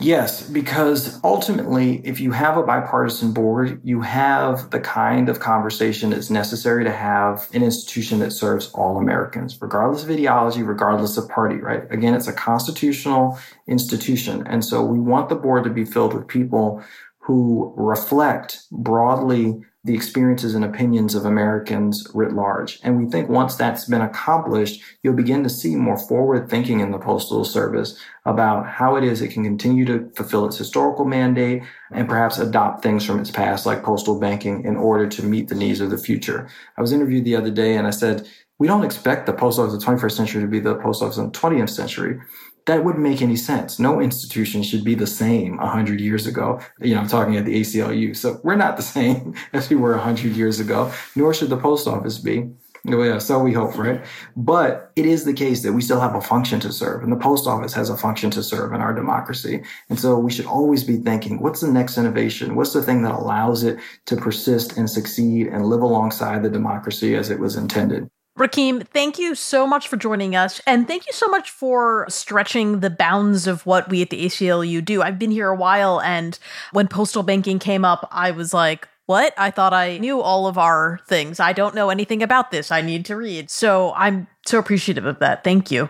Yes, 0.00 0.48
because 0.48 1.20
ultimately, 1.24 2.00
if 2.04 2.20
you 2.20 2.32
have 2.32 2.56
a 2.56 2.62
bipartisan 2.62 3.32
board, 3.32 3.80
you 3.84 4.00
have 4.00 4.70
the 4.70 4.80
kind 4.80 5.28
of 5.28 5.40
conversation 5.40 6.10
that's 6.10 6.30
necessary 6.30 6.84
to 6.84 6.92
have 6.92 7.48
an 7.52 7.62
institution 7.62 8.18
that 8.20 8.32
serves 8.32 8.70
all 8.72 8.98
Americans, 8.98 9.60
regardless 9.60 10.04
of 10.04 10.10
ideology, 10.10 10.62
regardless 10.62 11.16
of 11.16 11.28
party, 11.28 11.56
right? 11.56 11.82
Again, 11.90 12.14
it's 12.14 12.28
a 12.28 12.32
constitutional 12.32 13.38
institution. 13.66 14.46
And 14.46 14.64
so 14.64 14.84
we 14.84 14.98
want 14.98 15.28
the 15.28 15.36
board 15.36 15.64
to 15.64 15.70
be 15.70 15.84
filled 15.84 16.14
with 16.14 16.26
people 16.26 16.82
who 17.18 17.72
reflect 17.76 18.62
broadly 18.70 19.60
the 19.88 19.94
experiences 19.94 20.54
and 20.54 20.66
opinions 20.66 21.14
of 21.14 21.24
Americans 21.24 22.06
writ 22.12 22.34
large. 22.34 22.78
And 22.82 22.98
we 22.98 23.10
think 23.10 23.30
once 23.30 23.56
that's 23.56 23.86
been 23.86 24.02
accomplished, 24.02 24.82
you'll 25.02 25.14
begin 25.14 25.42
to 25.44 25.50
see 25.50 25.74
more 25.74 25.96
forward 25.96 26.50
thinking 26.50 26.80
in 26.80 26.90
the 26.90 26.98
Postal 26.98 27.42
Service 27.42 27.98
about 28.26 28.68
how 28.68 28.96
it 28.96 29.02
is 29.02 29.22
it 29.22 29.32
can 29.32 29.44
continue 29.44 29.86
to 29.86 30.10
fulfill 30.14 30.44
its 30.44 30.58
historical 30.58 31.06
mandate 31.06 31.62
and 31.90 32.06
perhaps 32.06 32.38
adopt 32.38 32.82
things 32.82 33.02
from 33.02 33.18
its 33.18 33.30
past, 33.30 33.64
like 33.64 33.82
postal 33.82 34.20
banking, 34.20 34.62
in 34.64 34.76
order 34.76 35.08
to 35.08 35.22
meet 35.22 35.48
the 35.48 35.54
needs 35.54 35.80
of 35.80 35.88
the 35.88 35.96
future. 35.96 36.48
I 36.76 36.82
was 36.82 36.92
interviewed 36.92 37.24
the 37.24 37.36
other 37.36 37.50
day 37.50 37.76
and 37.76 37.86
I 37.86 37.90
said, 37.90 38.28
we 38.58 38.66
don't 38.66 38.84
expect 38.84 39.24
the 39.24 39.32
post 39.32 39.58
office 39.58 39.72
of 39.72 39.80
the 39.80 39.86
21st 39.86 40.12
century 40.12 40.42
to 40.42 40.48
be 40.48 40.60
the 40.60 40.74
post 40.74 41.02
office 41.02 41.16
of 41.16 41.32
the 41.32 41.38
20th 41.38 41.70
century 41.70 42.20
that 42.68 42.84
wouldn't 42.84 43.02
make 43.02 43.22
any 43.22 43.34
sense. 43.34 43.78
No 43.78 44.00
institution 44.00 44.62
should 44.62 44.84
be 44.84 44.94
the 44.94 45.06
same 45.06 45.56
100 45.56 46.00
years 46.00 46.26
ago. 46.26 46.60
You 46.80 46.94
know, 46.94 47.00
I'm 47.00 47.08
talking 47.08 47.36
at 47.36 47.46
the 47.46 47.60
ACLU. 47.60 48.14
So 48.14 48.40
we're 48.44 48.56
not 48.56 48.76
the 48.76 48.82
same 48.82 49.34
as 49.54 49.70
we 49.70 49.76
were 49.76 49.92
100 49.92 50.36
years 50.36 50.60
ago, 50.60 50.92
nor 51.16 51.32
should 51.32 51.48
the 51.48 51.56
post 51.56 51.88
office 51.88 52.18
be. 52.18 52.50
Yeah, 52.84 53.18
so 53.18 53.40
we 53.40 53.52
hope, 53.52 53.76
right? 53.76 54.04
But 54.36 54.92
it 54.96 55.04
is 55.04 55.24
the 55.24 55.32
case 55.32 55.62
that 55.62 55.72
we 55.72 55.82
still 55.82 56.00
have 56.00 56.14
a 56.14 56.20
function 56.20 56.60
to 56.60 56.72
serve, 56.72 57.02
and 57.02 57.10
the 57.10 57.16
post 57.16 57.46
office 57.46 57.72
has 57.72 57.90
a 57.90 57.96
function 57.96 58.30
to 58.30 58.42
serve 58.42 58.72
in 58.72 58.80
our 58.80 58.94
democracy. 58.94 59.62
And 59.90 59.98
so 59.98 60.16
we 60.16 60.30
should 60.30 60.46
always 60.46 60.84
be 60.84 60.96
thinking, 60.96 61.42
what's 61.42 61.60
the 61.60 61.72
next 61.72 61.98
innovation? 61.98 62.54
What's 62.54 62.72
the 62.72 62.82
thing 62.82 63.02
that 63.02 63.14
allows 63.14 63.64
it 63.64 63.78
to 64.06 64.16
persist 64.16 64.76
and 64.76 64.88
succeed 64.88 65.48
and 65.48 65.66
live 65.66 65.82
alongside 65.82 66.42
the 66.42 66.50
democracy 66.50 67.16
as 67.16 67.30
it 67.30 67.40
was 67.40 67.56
intended? 67.56 68.08
Rakeem, 68.38 68.86
thank 68.86 69.18
you 69.18 69.34
so 69.34 69.66
much 69.66 69.88
for 69.88 69.96
joining 69.96 70.36
us. 70.36 70.60
And 70.66 70.86
thank 70.86 71.06
you 71.06 71.12
so 71.12 71.26
much 71.26 71.50
for 71.50 72.06
stretching 72.08 72.80
the 72.80 72.90
bounds 72.90 73.48
of 73.48 73.66
what 73.66 73.88
we 73.88 74.00
at 74.00 74.10
the 74.10 74.24
ACLU 74.24 74.84
do. 74.84 75.02
I've 75.02 75.18
been 75.18 75.32
here 75.32 75.48
a 75.48 75.56
while, 75.56 76.00
and 76.00 76.38
when 76.72 76.86
postal 76.86 77.24
banking 77.24 77.58
came 77.58 77.84
up, 77.84 78.08
I 78.12 78.30
was 78.30 78.54
like, 78.54 78.88
what? 79.06 79.34
I 79.36 79.50
thought 79.50 79.72
I 79.72 79.98
knew 79.98 80.20
all 80.20 80.46
of 80.46 80.56
our 80.56 81.00
things. 81.08 81.40
I 81.40 81.52
don't 81.52 81.74
know 81.74 81.90
anything 81.90 82.22
about 82.22 82.50
this. 82.50 82.70
I 82.70 82.80
need 82.80 83.04
to 83.06 83.16
read. 83.16 83.50
So 83.50 83.92
I'm 83.96 84.28
so 84.46 84.58
appreciative 84.58 85.04
of 85.04 85.18
that. 85.18 85.42
Thank 85.42 85.70
you. 85.70 85.88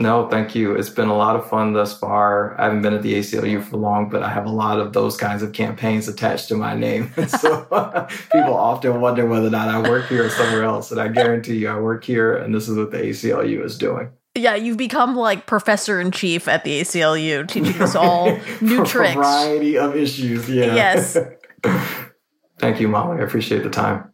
No, 0.00 0.28
thank 0.28 0.54
you. 0.54 0.76
It's 0.76 0.90
been 0.90 1.08
a 1.08 1.16
lot 1.16 1.34
of 1.34 1.48
fun 1.50 1.72
thus 1.72 1.98
far. 1.98 2.58
I 2.60 2.64
haven't 2.64 2.82
been 2.82 2.94
at 2.94 3.02
the 3.02 3.14
ACLU 3.14 3.64
for 3.64 3.78
long, 3.78 4.08
but 4.08 4.22
I 4.22 4.28
have 4.28 4.46
a 4.46 4.50
lot 4.50 4.78
of 4.78 4.92
those 4.92 5.16
kinds 5.16 5.42
of 5.42 5.52
campaigns 5.52 6.06
attached 6.06 6.46
to 6.48 6.54
my 6.54 6.74
name. 6.74 7.12
so 7.26 7.64
people 8.32 8.54
often 8.54 9.00
wonder 9.00 9.26
whether 9.26 9.48
or 9.48 9.50
not 9.50 9.66
I 9.66 9.88
work 9.88 10.06
here 10.06 10.26
or 10.26 10.30
somewhere 10.30 10.62
else. 10.62 10.92
And 10.92 11.00
I 11.00 11.08
guarantee 11.08 11.56
you, 11.56 11.68
I 11.68 11.80
work 11.80 12.04
here, 12.04 12.36
and 12.36 12.54
this 12.54 12.68
is 12.68 12.76
what 12.76 12.92
the 12.92 12.98
ACLU 12.98 13.64
is 13.64 13.76
doing. 13.76 14.10
Yeah, 14.36 14.54
you've 14.54 14.76
become 14.76 15.16
like 15.16 15.46
professor 15.46 16.00
in 16.00 16.12
chief 16.12 16.46
at 16.46 16.62
the 16.62 16.80
ACLU, 16.80 17.48
teaching 17.48 17.82
us 17.82 17.96
all 17.96 18.38
new 18.60 18.84
tricks. 18.84 19.14
variety 19.14 19.76
of 19.76 19.96
issues. 19.96 20.48
Yeah. 20.48 20.76
Yes. 20.76 21.18
Thank 22.60 22.80
you, 22.80 22.86
Molly. 22.86 23.20
I 23.20 23.24
appreciate 23.24 23.64
the 23.64 23.70
time. 23.70 24.12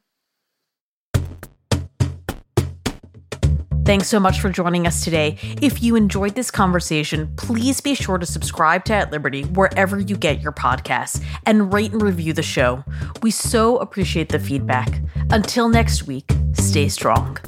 Thanks 3.85 4.09
so 4.09 4.18
much 4.18 4.40
for 4.40 4.49
joining 4.49 4.87
us 4.87 5.05
today. 5.05 5.37
If 5.61 5.83
you 5.83 5.94
enjoyed 5.94 6.35
this 6.35 6.51
conversation, 6.51 7.31
please 7.37 7.83
be 7.83 7.94
sure 7.94 8.16
to 8.16 8.25
subscribe 8.25 8.87
to 8.87 8.94
At 8.94 9.12
Liberty 9.12 9.42
wherever 9.42 10.01
you 10.01 10.16
get 10.16 10.40
your 10.40 10.53
podcasts 10.53 11.23
and 11.44 11.70
rate 11.70 11.92
and 11.92 12.01
review 12.01 12.33
the 12.33 12.42
show. 12.42 12.83
We 13.23 13.31
so 13.31 13.77
appreciate 13.77 14.31
the 14.31 14.38
feedback. 14.38 15.03
Until 15.31 15.68
next 15.68 16.07
week, 16.07 16.33
stay 16.55 16.88
strong. 16.88 17.38